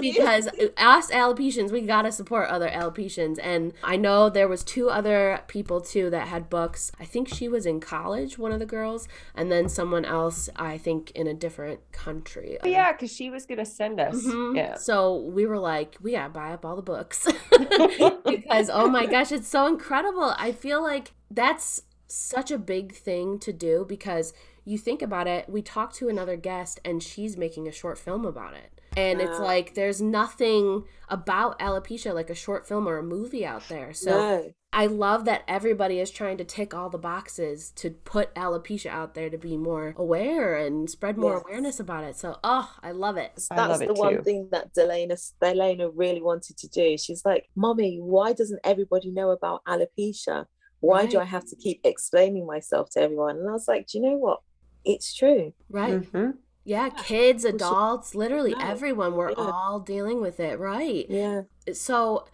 Because 0.00 0.48
us 0.76 1.10
alopecians, 1.10 1.70
we 1.70 1.82
gotta 1.82 2.12
support 2.12 2.48
other 2.48 2.68
alopecians. 2.68 3.38
And 3.42 3.72
I 3.82 3.96
know 3.96 4.28
there 4.30 4.48
was 4.48 4.62
two 4.64 4.90
other 4.90 5.42
people 5.48 5.80
too 5.80 6.10
that 6.10 6.28
had 6.28 6.48
books. 6.48 6.92
I 7.00 7.04
think 7.04 7.28
she 7.28 7.48
was 7.48 7.66
in 7.66 7.80
college, 7.80 8.38
one 8.38 8.52
of 8.52 8.58
the 8.60 8.66
girls, 8.66 9.08
and 9.34 9.50
then 9.50 9.68
someone 9.68 10.04
else, 10.04 10.48
I 10.56 10.78
think, 10.78 11.10
in 11.12 11.26
a 11.26 11.34
different 11.34 11.80
country. 11.92 12.58
Oh, 12.62 12.68
yeah, 12.68 12.92
because 12.92 13.12
she 13.12 13.30
was 13.30 13.46
gonna 13.46 13.66
send 13.66 14.00
us. 14.00 14.24
Mhm. 14.24 14.56
Yeah. 14.56 14.76
So 14.76 15.16
we 15.16 15.46
were 15.46 15.58
like, 15.58 15.96
we 16.00 16.12
gotta 16.12 16.30
buy 16.30 16.52
up 16.52 16.64
all 16.64 16.76
the 16.76 16.82
books 16.82 17.26
because 18.24 18.70
oh 18.72 18.88
my 18.88 19.06
gosh, 19.06 19.32
it's 19.32 19.48
so 19.48 19.66
incredible. 19.66 20.34
I 20.38 20.52
feel 20.52 20.82
like 20.82 21.12
that's 21.30 21.82
such 22.06 22.50
a 22.50 22.58
big 22.58 22.94
thing 22.94 23.38
to 23.40 23.52
do 23.52 23.84
because 23.88 24.32
you 24.64 24.78
think 24.78 25.02
about 25.02 25.26
it, 25.26 25.48
we 25.48 25.62
talked 25.62 25.94
to 25.96 26.08
another 26.08 26.36
guest 26.36 26.80
and 26.84 27.02
she's 27.02 27.36
making 27.36 27.68
a 27.68 27.72
short 27.72 27.98
film 27.98 28.24
about 28.24 28.54
it. 28.54 28.80
And 28.96 29.20
it's 29.20 29.38
like 29.40 29.74
there's 29.74 30.00
nothing 30.00 30.84
about 31.08 31.58
alopecia 31.58 32.14
like 32.14 32.30
a 32.30 32.34
short 32.34 32.66
film 32.66 32.86
or 32.88 32.98
a 32.98 33.02
movie 33.02 33.44
out 33.44 33.68
there. 33.68 33.92
So 33.92 34.10
no 34.10 34.54
I 34.72 34.86
love 34.86 35.24
that 35.26 35.44
everybody 35.46 36.00
is 36.00 36.10
trying 36.10 36.36
to 36.38 36.44
tick 36.44 36.74
all 36.74 36.90
the 36.90 36.98
boxes 36.98 37.70
to 37.76 37.90
put 37.90 38.34
alopecia 38.34 38.90
out 38.90 39.14
there 39.14 39.30
to 39.30 39.38
be 39.38 39.56
more 39.56 39.94
aware 39.96 40.56
and 40.56 40.90
spread 40.90 41.16
more 41.16 41.34
Yes. 41.34 41.42
awareness 41.46 41.80
about 41.80 42.02
it. 42.02 42.16
So, 42.16 42.38
oh, 42.42 42.74
I 42.82 42.90
love 42.90 43.16
it. 43.16 43.32
that's 43.36 43.48
I 43.52 43.66
love 43.68 43.78
the 43.78 43.84
it 43.86 43.96
one 43.96 44.24
thing 44.24 44.48
that 44.50 44.74
Delana 44.74 45.16
Delana 45.40 45.92
really 45.94 46.20
wanted 46.20 46.56
to 46.58 46.68
do. 46.68 46.98
She's 46.98 47.24
like, 47.24 47.48
"Mommy, 47.54 47.98
why 48.00 48.32
doesn't 48.32 48.58
everybody 48.64 49.12
know 49.12 49.30
about 49.30 49.64
alopecia? 49.64 50.46
Why 50.80 51.06
do 51.06 51.20
I 51.20 51.24
have 51.24 51.44
to 51.46 51.56
keep 51.56 51.80
explaining 51.84 52.44
myself 52.46 52.90
to 52.90 53.00
everyone?" 53.00 53.36
And 53.38 53.48
I 53.48 53.52
was 53.52 53.68
like, 53.68 53.86
"Do 53.86 53.98
you 53.98 54.04
know 54.04 54.16
what? 54.16 54.40
It's 54.84 55.14
true. 55.14 55.52
Right. 55.70 56.00
Mhm. 56.02 56.38
Yeah, 56.64 56.88
kids, 56.90 57.44
adults, 57.44 58.14
literally 58.14 58.52
Yeah, 58.52 58.70
everyone, 58.70 59.16
we're 59.16 59.30
yeah. 59.30 59.50
all 59.50 59.80
dealing 59.80 60.20
with 60.22 60.40
it, 60.40 60.58
right? 60.58 61.06
Yeah, 61.08 61.42
So, 61.72 62.26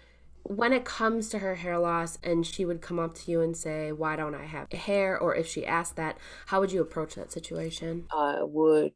when 0.45 0.73
it 0.73 0.85
comes 0.85 1.28
to 1.30 1.38
her 1.40 1.57
hair 1.57 1.78
loss 1.78 2.19
and 2.23 2.47
she 2.47 2.64
would 2.64 2.80
come 2.80 2.99
up 2.99 3.14
to 3.16 3.30
you 3.30 3.40
and 3.40 3.57
say, 3.57 3.92
Why 3.92 4.16
don't 4.16 4.35
I 4.35 4.47
have 4.47 4.73
hair? 4.73 5.19
Or 5.19 5.35
if 5.35 5.47
she 5.47 5.66
asked 5.66 5.97
that, 5.97 6.19
how 6.47 6.61
would 6.61 6.73
you 6.73 6.80
approach 6.80 7.14
that 7.16 7.33
situation? 7.33 8.07
I 8.12 8.42
would 8.42 8.92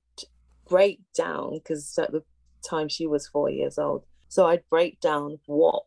break 0.68 1.00
down 1.16 1.54
because 1.54 1.96
at 1.98 2.12
the 2.12 2.24
time 2.68 2.88
she 2.88 3.06
was 3.06 3.28
four 3.28 3.50
years 3.50 3.78
old. 3.78 4.04
So 4.28 4.46
I'd 4.46 4.68
break 4.70 5.00
down 5.00 5.38
what 5.46 5.84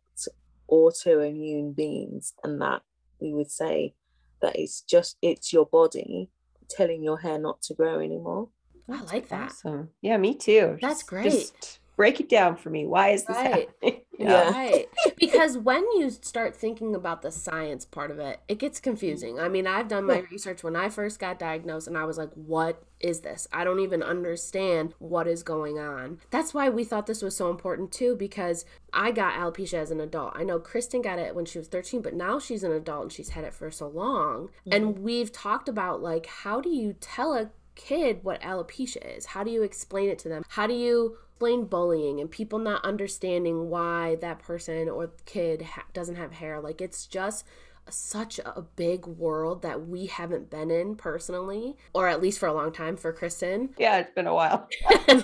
autoimmune 0.69 1.77
means 1.77 2.33
and 2.43 2.61
that 2.61 2.81
we 3.19 3.33
would 3.33 3.51
say 3.51 3.95
that 4.41 4.55
it's 4.55 4.81
just 4.81 5.17
it's 5.21 5.51
your 5.53 5.65
body 5.65 6.29
telling 6.69 7.03
your 7.03 7.17
hair 7.19 7.37
not 7.39 7.61
to 7.63 7.73
grow 7.73 7.99
anymore. 7.99 8.49
I 8.89 9.01
like 9.03 9.27
that. 9.29 9.51
Awesome. 9.51 9.89
Yeah, 10.01 10.17
me 10.17 10.35
too. 10.35 10.77
That's 10.81 11.03
great. 11.03 11.23
just 11.23 11.79
break 11.97 12.19
it 12.19 12.29
down 12.29 12.55
for 12.57 12.69
me. 12.69 12.85
Why 12.85 13.09
is 13.09 13.25
this 13.25 13.35
Right. 13.37 13.69
happening? 13.81 14.01
Yeah. 14.17 14.49
Right. 14.49 14.87
Because 15.17 15.57
when 15.57 15.83
you 15.97 16.09
start 16.09 16.55
thinking 16.55 16.95
about 16.95 17.21
the 17.21 17.31
science 17.31 17.85
part 17.85 18.11
of 18.11 18.19
it, 18.19 18.39
it 18.47 18.59
gets 18.59 18.79
confusing. 18.79 19.39
I 19.39 19.47
mean, 19.47 19.67
I've 19.67 19.87
done 19.87 20.05
my 20.05 20.23
research 20.31 20.63
when 20.63 20.75
I 20.75 20.89
first 20.89 21.19
got 21.19 21.39
diagnosed 21.39 21.87
and 21.87 21.97
I 21.97 22.05
was 22.05 22.17
like, 22.17 22.31
what 22.33 22.83
is 22.99 23.21
this? 23.21 23.47
I 23.53 23.63
don't 23.63 23.79
even 23.79 24.01
understand 24.01 24.95
what 24.97 25.27
is 25.27 25.43
going 25.43 25.77
on. 25.77 26.19
That's 26.31 26.53
why 26.53 26.69
we 26.69 26.83
thought 26.83 27.05
this 27.05 27.21
was 27.21 27.35
so 27.35 27.51
important 27.51 27.91
too, 27.91 28.15
because 28.15 28.65
I 28.91 29.11
got 29.11 29.35
alopecia 29.35 29.75
as 29.75 29.91
an 29.91 30.01
adult. 30.01 30.33
I 30.35 30.43
know 30.43 30.59
Kristen 30.59 31.01
got 31.01 31.19
it 31.19 31.35
when 31.35 31.45
she 31.45 31.59
was 31.59 31.67
13, 31.67 32.01
but 32.01 32.15
now 32.15 32.39
she's 32.39 32.63
an 32.63 32.71
adult 32.71 33.03
and 33.03 33.11
she's 33.11 33.29
had 33.29 33.43
it 33.43 33.53
for 33.53 33.69
so 33.69 33.87
long. 33.87 34.49
And 34.71 34.99
we've 34.99 35.31
talked 35.31 35.69
about 35.69 36.01
like, 36.01 36.25
how 36.25 36.59
do 36.59 36.69
you 36.69 36.93
tell 36.93 37.33
a 37.33 37.51
kid 37.77 38.19
what 38.23 38.41
alopecia 38.41 39.17
is? 39.17 39.27
How 39.27 39.43
do 39.45 39.51
you 39.51 39.63
explain 39.63 40.09
it 40.09 40.19
to 40.19 40.29
them? 40.29 40.43
How 40.49 40.67
do 40.67 40.73
you 40.73 41.17
explain 41.31 41.65
bullying 41.65 42.19
and 42.19 42.29
people 42.29 42.59
not 42.59 42.83
understanding 42.83 43.69
why 43.69 44.15
that 44.21 44.39
person 44.39 44.89
or 44.89 45.11
kid 45.25 45.61
ha- 45.61 45.85
doesn't 45.93 46.15
have 46.15 46.33
hair? 46.33 46.59
Like 46.59 46.81
it's 46.81 47.05
just 47.05 47.45
such 47.89 48.37
a 48.39 48.61
big 48.75 49.05
world 49.07 49.61
that 49.61 49.87
we 49.87 50.07
haven't 50.07 50.49
been 50.49 50.69
in 50.69 50.93
personally, 50.97 51.77
or 51.93 52.09
at 52.09 52.21
least 52.21 52.37
for 52.37 52.47
a 52.47 52.53
long 52.53 52.69
time 52.73 52.97
for 52.97 53.13
Kristen. 53.13 53.69
Yeah, 53.77 53.99
it's 53.99 54.11
been 54.13 54.27
a 54.27 54.33
while. 54.33 54.67
No, 54.91 54.97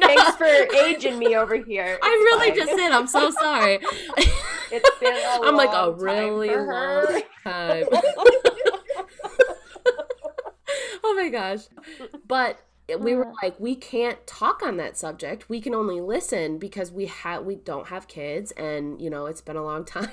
Thanks 0.00 0.36
for 0.36 0.46
aging 0.86 1.18
me 1.18 1.36
over 1.36 1.56
here. 1.56 1.98
I 2.02 2.06
It's 2.08 2.24
really 2.24 2.48
fine. 2.48 2.56
just 2.66 2.76
did. 2.78 2.92
I'm 2.92 3.06
so 3.06 3.30
sorry. 3.30 3.78
It's 4.72 4.98
been 5.00 5.14
a 5.14 5.46
I'm 5.46 5.54
like 5.56 5.74
a 5.74 5.92
really 5.92 6.48
long 6.56 7.22
time. 7.44 7.84
My 11.26 11.30
gosh. 11.30 11.60
But 12.26 12.60
we 13.00 13.16
were 13.16 13.32
like 13.42 13.58
we 13.58 13.74
can't 13.74 14.24
talk 14.26 14.62
on 14.62 14.76
that 14.76 14.96
subject. 14.96 15.48
We 15.48 15.60
can 15.60 15.74
only 15.74 16.00
listen 16.00 16.58
because 16.58 16.92
we 16.92 17.06
have 17.06 17.44
we 17.44 17.56
don't 17.56 17.88
have 17.88 18.06
kids 18.06 18.52
and 18.52 19.00
you 19.00 19.10
know 19.10 19.26
it's 19.26 19.40
been 19.40 19.56
a 19.56 19.64
long 19.64 19.84
time 19.96 20.08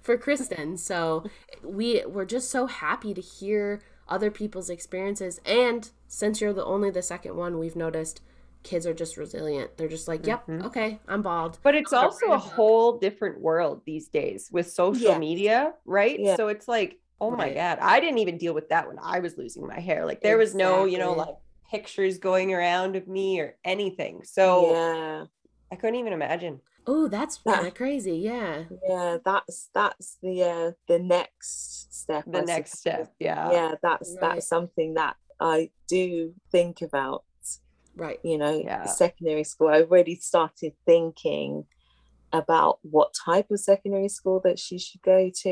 for 0.00 0.16
Kristen. 0.16 0.76
So 0.78 1.24
we 1.62 2.02
we're 2.06 2.24
just 2.24 2.50
so 2.50 2.66
happy 2.66 3.12
to 3.14 3.20
hear 3.20 3.82
other 4.08 4.30
people's 4.30 4.68
experiences 4.70 5.40
and 5.46 5.90
since 6.08 6.40
you're 6.40 6.52
the 6.52 6.64
only 6.64 6.90
the 6.90 7.02
second 7.02 7.36
one 7.36 7.58
we've 7.58 7.76
noticed 7.76 8.20
kids 8.62 8.86
are 8.86 8.94
just 8.94 9.18
resilient. 9.18 9.76
They're 9.76 9.88
just 9.88 10.08
like, 10.08 10.26
"Yep, 10.26 10.46
Mhm. 10.46 10.64
okay, 10.66 10.98
I'm 11.06 11.20
bald." 11.20 11.58
But 11.62 11.74
it's 11.74 11.92
also 11.92 12.28
a 12.32 12.38
whole 12.38 12.98
different 12.98 13.40
world 13.42 13.82
these 13.84 14.08
days 14.08 14.48
with 14.50 14.70
social 14.70 15.18
media, 15.18 15.74
right? 15.84 16.18
Yeah. 16.18 16.36
So 16.36 16.48
it's 16.48 16.66
like, 16.66 16.98
oh 17.20 17.30
my 17.30 17.44
Right. 17.44 17.54
God, 17.54 17.78
I 17.80 18.00
didn't 18.00 18.18
even 18.18 18.38
deal 18.38 18.54
with 18.54 18.68
that 18.70 18.86
when 18.88 18.98
I 19.02 19.20
was 19.20 19.36
losing 19.38 19.66
my 19.66 19.80
hair. 19.80 20.04
Like 20.04 20.20
there 20.20 20.38
was 20.38 20.54
no, 20.54 20.84
you 20.84 20.98
know, 20.98 21.14
like 21.14 21.34
pictures 21.70 22.18
going 22.18 22.52
around 22.52 22.96
of 22.96 23.08
me 23.08 23.40
or 23.40 23.56
anything. 23.64 24.22
So 24.24 24.70
yeah, 24.72 25.24
I 25.72 25.76
couldn't 25.76 25.96
even 25.96 26.12
imagine. 26.12 26.60
Oh, 26.86 27.08
that's 27.08 27.40
Yeah. 27.46 27.54
kind 27.54 27.66
of 27.66 27.74
crazy. 27.74 28.18
Yeah. 28.18 28.64
yeah, 28.88 29.18
that's 29.24 29.70
that's 29.74 30.18
the 30.22 30.42
uh, 30.42 30.72
the 30.88 30.98
next 30.98 31.88
step. 31.94 32.24
The 32.26 32.40
I 32.42 32.44
next 32.44 32.82
suppose. 32.82 33.06
step. 33.06 33.14
Yeah. 33.18 33.50
Yeah, 33.52 33.74
that's 33.82 34.16
Right. 34.20 34.34
that's 34.34 34.48
something 34.48 34.94
that 34.94 35.16
I 35.40 35.70
do 35.88 36.34
think 36.52 36.82
about. 36.82 37.24
Right. 37.96 38.18
you 38.24 38.38
know, 38.38 38.58
Yeah. 38.58 38.86
secondary 38.86 39.44
school. 39.44 39.68
I 39.68 39.82
already 39.82 40.16
started 40.16 40.72
thinking 40.84 41.64
about 42.34 42.78
what 42.82 43.14
type 43.14 43.50
of 43.50 43.60
secondary 43.60 44.08
school 44.08 44.40
that 44.44 44.58
she 44.58 44.78
should 44.78 45.00
go 45.02 45.30
to, 45.42 45.50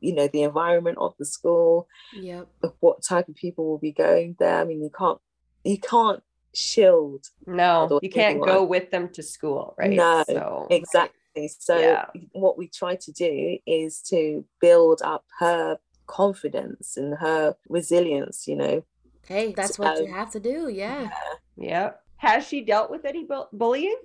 you 0.00 0.14
know, 0.14 0.28
the 0.28 0.42
environment 0.42 0.96
of 1.00 1.14
the 1.18 1.24
school, 1.26 1.88
Yep. 2.12 2.48
what 2.80 3.02
type 3.02 3.28
of 3.28 3.34
people 3.34 3.66
will 3.66 3.78
be 3.78 3.92
going 3.92 4.36
there. 4.38 4.60
I 4.60 4.64
mean, 4.64 4.80
you 4.82 4.90
can't 4.96 5.18
you 5.64 5.78
can't 5.78 6.22
shield 6.54 7.26
No, 7.46 7.98
you 8.02 8.08
can't 8.10 8.30
anyone. 8.36 8.48
go 8.48 8.62
with 8.64 8.90
them 8.90 9.08
to 9.14 9.22
school, 9.22 9.74
right? 9.76 9.90
No, 9.90 10.24
So 10.28 10.66
exactly. 10.70 11.48
So 11.58 11.76
Yeah. 11.78 12.04
what 12.32 12.56
we 12.56 12.68
try 12.68 12.94
to 12.96 13.12
do 13.12 13.58
is 13.66 14.00
to 14.10 14.44
build 14.60 15.00
up 15.02 15.24
her 15.40 15.78
confidence 16.06 16.96
and 16.96 17.14
her 17.18 17.56
resilience, 17.68 18.46
you 18.46 18.56
know. 18.56 18.84
Hey, 19.26 19.52
that's 19.52 19.78
what 19.78 19.98
you 20.00 20.06
have 20.12 20.30
to 20.32 20.40
do. 20.40 20.68
Yeah. 20.68 21.10
yeah. 21.56 21.92
Has 22.18 22.46
she 22.46 22.60
dealt 22.60 22.90
with 22.90 23.04
any 23.04 23.24
bu- 23.24 23.50
bullying? 23.52 23.98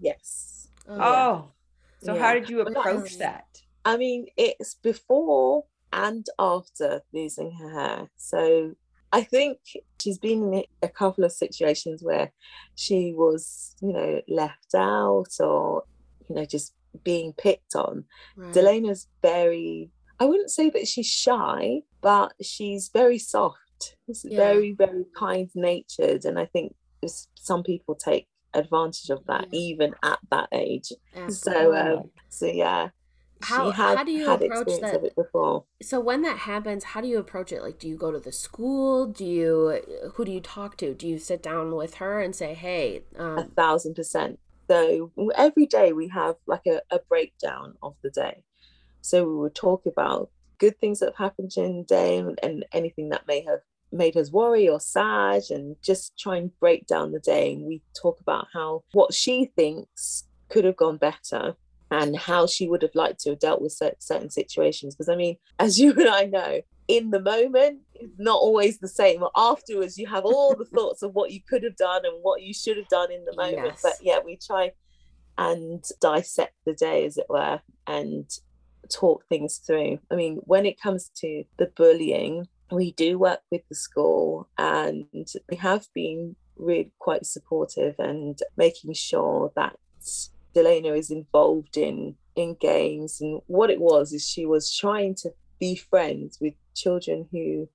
Yes. 0.00 0.59
Oh, 0.88 1.00
Oh. 1.00 1.52
So 2.02 2.14
how 2.14 2.32
did 2.34 2.48
you 2.48 2.60
approach 2.62 3.10
Yes. 3.12 3.16
that? 3.18 3.62
I 3.84 3.96
mean, 3.96 4.26
it's 4.36 4.74
before 4.74 5.64
and 5.92 6.26
after 6.38 7.02
losing 7.12 7.52
her 7.52 7.70
hair. 7.70 8.10
So 8.16 8.74
I 9.12 9.22
think 9.22 9.58
she's 10.00 10.18
been 10.18 10.54
in 10.54 10.64
a 10.82 10.88
couple 10.88 11.24
of 11.24 11.32
situations 11.32 12.02
where 12.02 12.32
she 12.76 13.12
was, 13.14 13.74
you 13.82 13.92
know, 13.92 14.22
left 14.28 14.74
out 14.74 15.28
or, 15.40 15.84
you 16.28 16.36
know, 16.36 16.44
just 16.44 16.74
being 17.04 17.32
picked 17.34 17.74
on. 17.74 18.04
right. 18.36 18.52
Delana's 18.54 19.08
very, 19.20 19.90
I 20.18 20.24
wouldn't 20.24 20.50
say 20.50 20.70
that 20.70 20.86
she's 20.88 21.06
shy, 21.06 21.82
but 22.00 22.32
she's 22.42 22.88
very 22.92 23.18
soft. 23.18 23.96
She's 24.06 24.24
Yeah. 24.24 24.36
very, 24.36 24.72
very 24.72 25.04
kind 25.16 25.50
natured. 25.54 26.24
And 26.24 26.38
I 26.38 26.46
think 26.46 26.74
some 27.34 27.62
people 27.62 27.94
take 27.94 28.28
advantage 28.54 29.10
of 29.10 29.24
that 29.26 29.48
Yeah. 29.50 29.58
even 29.58 29.94
at 30.02 30.18
that 30.30 30.48
age. 30.52 30.92
Absolutely. 31.14 31.64
So, 31.64 31.76
um, 31.76 32.10
so 32.28 32.46
yeah. 32.46 32.90
How 33.42 33.70
she 33.70 33.76
had 33.76 33.96
how 33.98 34.04
do 34.04 34.12
you 34.12 34.26
had 34.26 34.42
approach 34.42 34.80
that? 34.80 34.94
of 34.96 35.04
it 35.04 35.16
before. 35.16 35.64
So 35.80 35.98
when 35.98 36.20
that 36.22 36.40
happens, 36.40 36.84
how 36.84 37.00
do 37.00 37.08
you 37.08 37.18
approach 37.18 37.52
it? 37.52 37.62
Like, 37.62 37.78
do 37.78 37.88
you 37.88 37.96
go 37.96 38.12
to 38.12 38.18
the 38.18 38.32
school? 38.32 39.06
Do 39.06 39.24
you 39.24 40.10
who 40.14 40.24
do 40.26 40.32
you 40.32 40.40
talk 40.40 40.76
to? 40.78 40.92
Do 40.94 41.08
you 41.08 41.18
sit 41.18 41.42
down 41.42 41.74
with 41.74 41.94
her 41.94 42.20
and 42.20 42.36
say, 42.36 42.52
"Hey, 42.52 43.04
A 43.16 43.22
um, 43.22 43.50
thousand 43.56 43.94
percent. 43.94 44.38
So 44.68 45.10
every 45.34 45.66
day 45.66 45.92
we 45.92 46.08
have 46.08 46.36
like 46.46 46.66
a, 46.66 46.80
a 46.90 47.00
breakdown 47.08 47.74
of 47.82 47.96
the 48.02 48.10
day. 48.10 48.44
So 49.00 49.24
we 49.26 49.34
would 49.36 49.54
talk 49.54 49.86
about 49.86 50.30
good 50.58 50.78
things 50.78 51.00
that 51.00 51.06
have 51.06 51.16
happened 51.16 51.50
during 51.50 51.78
the 51.78 51.84
day 51.84 52.18
and, 52.18 52.38
and 52.42 52.64
anything 52.72 53.08
that 53.08 53.26
may 53.26 53.40
have 53.42 53.60
made 53.92 54.16
us 54.16 54.30
worry 54.30 54.68
or 54.68 54.80
sad 54.80 55.42
and 55.50 55.76
just 55.82 56.18
try 56.18 56.36
and 56.36 56.58
break 56.60 56.86
down 56.86 57.12
the 57.12 57.20
day. 57.20 57.52
And 57.52 57.66
we 57.66 57.82
talk 58.00 58.20
about 58.20 58.48
how 58.52 58.82
what 58.92 59.14
she 59.14 59.50
thinks 59.56 60.24
could 60.48 60.64
have 60.64 60.76
gone 60.76 60.96
better 60.96 61.54
and 61.90 62.16
how 62.16 62.46
she 62.46 62.68
would 62.68 62.82
have 62.82 62.94
liked 62.94 63.20
to 63.20 63.30
have 63.30 63.40
dealt 63.40 63.60
with 63.60 63.78
certain 63.98 64.30
situations. 64.30 64.94
Because 64.94 65.08
I 65.08 65.16
mean, 65.16 65.36
as 65.58 65.78
you 65.78 65.92
and 65.92 66.08
I 66.08 66.24
know, 66.24 66.60
in 66.88 67.10
the 67.10 67.20
moment, 67.20 67.80
it's 67.94 68.18
not 68.18 68.38
always 68.40 68.78
the 68.78 68.88
same. 68.88 69.22
Afterwards, 69.36 69.96
you 69.98 70.06
have 70.08 70.24
all 70.24 70.54
the 70.56 70.64
thoughts 70.76 71.02
of 71.02 71.14
what 71.14 71.30
you 71.30 71.40
could 71.48 71.62
have 71.62 71.76
done 71.76 72.04
and 72.04 72.14
what 72.22 72.42
you 72.42 72.52
should 72.52 72.76
have 72.76 72.88
done 72.88 73.12
in 73.12 73.24
the 73.24 73.36
moment. 73.36 73.66
Yes. 73.66 73.80
But 73.82 73.94
yeah, 74.02 74.18
we 74.24 74.36
try 74.36 74.72
and 75.38 75.84
dissect 76.00 76.54
the 76.66 76.74
day, 76.74 77.06
as 77.06 77.16
it 77.16 77.26
were, 77.28 77.60
and 77.86 78.28
talk 78.92 79.24
things 79.28 79.58
through. 79.58 79.98
I 80.10 80.16
mean, 80.16 80.40
when 80.44 80.66
it 80.66 80.80
comes 80.80 81.10
to 81.16 81.44
the 81.58 81.70
bullying, 81.76 82.46
we 82.70 82.92
do 82.92 83.18
work 83.18 83.40
with 83.50 83.62
the 83.68 83.74
school 83.74 84.48
and 84.58 85.06
we 85.48 85.56
have 85.56 85.86
been 85.94 86.36
really 86.56 86.92
quite 86.98 87.26
supportive 87.26 87.94
and 87.98 88.38
making 88.56 88.92
sure 88.94 89.52
that 89.56 89.76
Delana 90.54 90.96
is 90.96 91.10
involved 91.10 91.76
in 91.76 92.16
in 92.36 92.56
games 92.60 93.20
and 93.20 93.40
what 93.46 93.70
it 93.70 93.80
was 93.80 94.12
is 94.12 94.26
she 94.26 94.46
was 94.46 94.74
trying 94.74 95.14
to 95.14 95.30
be 95.58 95.74
friends 95.74 96.38
with 96.40 96.54
children 96.74 97.28
who 97.32 97.68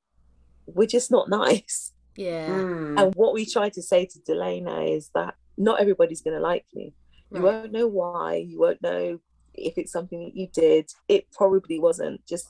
were 0.66 0.88
just 0.88 1.12
not 1.12 1.30
nice. 1.30 1.94
yeah, 2.16 2.48
Mm. 2.48 3.00
And 3.00 3.16
what 3.16 3.34
we 3.34 3.46
try 3.46 3.70
to 3.70 3.82
say 3.82 4.06
to 4.06 4.20
Delana 4.20 4.96
is 4.96 5.12
that 5.14 5.36
not 5.58 5.80
everybody's 5.80 6.22
going 6.22 6.36
to 6.36 6.42
like 6.42 6.66
you. 6.72 6.92
You 7.32 7.42
right, 7.42 7.44
won't 7.44 7.72
know 7.72 7.88
why. 7.88 8.36
You 8.36 8.60
won't 8.60 8.82
know 8.82 9.20
if 9.54 9.78
it's 9.78 9.92
something 9.92 10.24
that 10.24 10.36
you 10.36 10.48
did. 10.54 10.92
It 11.08 11.28
probably 11.32 11.80
wasn't. 11.80 12.26
Just 12.26 12.48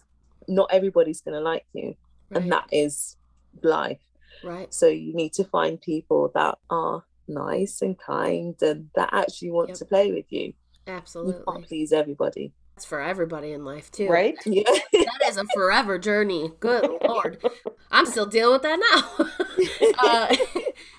not 0.48 0.70
everybody's 0.72 1.22
going 1.22 1.36
to 1.36 1.42
like 1.42 1.66
you. 1.74 1.96
And 2.32 2.52
that 2.52 2.66
is 2.72 3.18
life. 3.62 4.00
right, 4.44 4.74
So 4.74 4.88
you 4.88 5.14
need 5.14 5.34
to 5.34 5.44
find 5.46 5.80
people 5.80 6.32
that 6.36 6.58
are 6.70 7.04
nice 7.28 7.82
and 7.82 7.98
kind 7.98 8.56
and 8.62 8.90
that 8.96 9.10
actually 9.14 9.52
want 9.52 9.70
Yep. 9.70 9.78
to 9.78 9.86
play 9.86 10.12
with 10.12 10.32
you. 10.32 10.54
Absolutely. 10.88 11.36
You 11.40 11.44
can't 11.48 11.66
please 11.68 11.92
everybody. 11.94 12.54
That's 12.76 12.86
for 12.86 13.00
everybody 13.02 13.54
in 13.54 13.64
life 13.64 13.90
too. 13.92 14.08
Right? 14.10 14.36
Yeah. 14.46 14.64
That 14.92 15.22
is 15.28 15.38
a 15.38 15.46
forever 15.54 15.98
journey. 15.98 16.52
Good 16.60 16.90
lord, 17.08 17.42
I'm 17.92 18.06
still 18.06 18.26
dealing 18.26 18.54
with 18.54 18.62
that 18.64 18.80
now. 19.18 19.96
uh, 20.00 20.36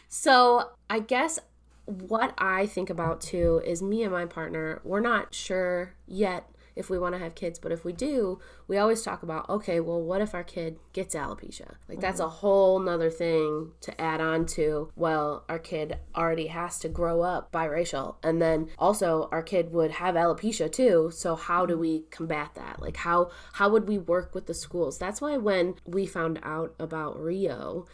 so 0.09 0.71
I 0.89 1.01
guess 1.01 1.39
what 1.85 2.35
I 2.39 2.67
think 2.67 2.91
about 2.91 3.21
too 3.21 3.63
is 3.65 3.83
me 3.83 4.03
and 4.03 4.13
my 4.13 4.25
partner, 4.27 4.81
we're 4.85 5.01
not 5.01 5.35
sure 5.35 5.95
yet 6.07 6.49
if 6.77 6.91
we 6.91 6.99
want 6.99 7.15
to 7.15 7.19
have 7.19 7.35
kids, 7.35 7.59
but 7.59 7.73
if 7.73 7.85
we 7.85 7.93
do, 7.93 8.39
we 8.69 8.77
always 8.77 9.03
talk 9.03 9.23
about, 9.23 9.49
okay, 9.49 9.81
well, 9.81 10.01
what 10.01 10.21
if 10.21 10.35
our 10.35 10.45
kid 10.45 10.79
gets 10.93 11.15
alopecia? 11.15 11.77
Like 11.89 12.01
that's 12.01 12.21
a 12.21 12.25
mm-hmm. 12.25 12.37
whole 12.37 12.79
nother 12.79 13.11
thing 13.11 13.73
to 13.81 14.01
add 14.01 14.21
on 14.21 14.45
to, 14.47 14.91
well, 14.95 15.45
our 15.49 15.59
kid 15.59 15.99
already 16.15 16.49
has 16.49 16.79
to 16.81 16.89
grow 16.89 17.23
up 17.23 17.51
biracial. 17.51 18.17
And 18.23 18.41
then 18.41 18.69
also 18.79 19.29
our 19.33 19.43
kid 19.43 19.73
would 19.73 19.93
have 19.93 20.15
alopecia 20.15 20.71
too. 20.71 21.11
So 21.13 21.35
how 21.35 21.65
do 21.65 21.75
mm-hmm. 21.75 21.81
we 21.81 22.01
combat 22.11 22.55
that? 22.55 22.81
Like 22.81 22.99
how 22.99 23.31
how 23.55 23.71
would 23.71 23.89
we 23.89 23.99
work 23.99 24.35
with 24.35 24.47
the 24.47 24.55
schools? 24.55 24.99
That's 24.99 25.21
why 25.21 25.39
when 25.39 25.77
we 25.87 26.05
found 26.07 26.39
out 26.43 26.75
about 26.79 27.19
Rio, 27.19 27.87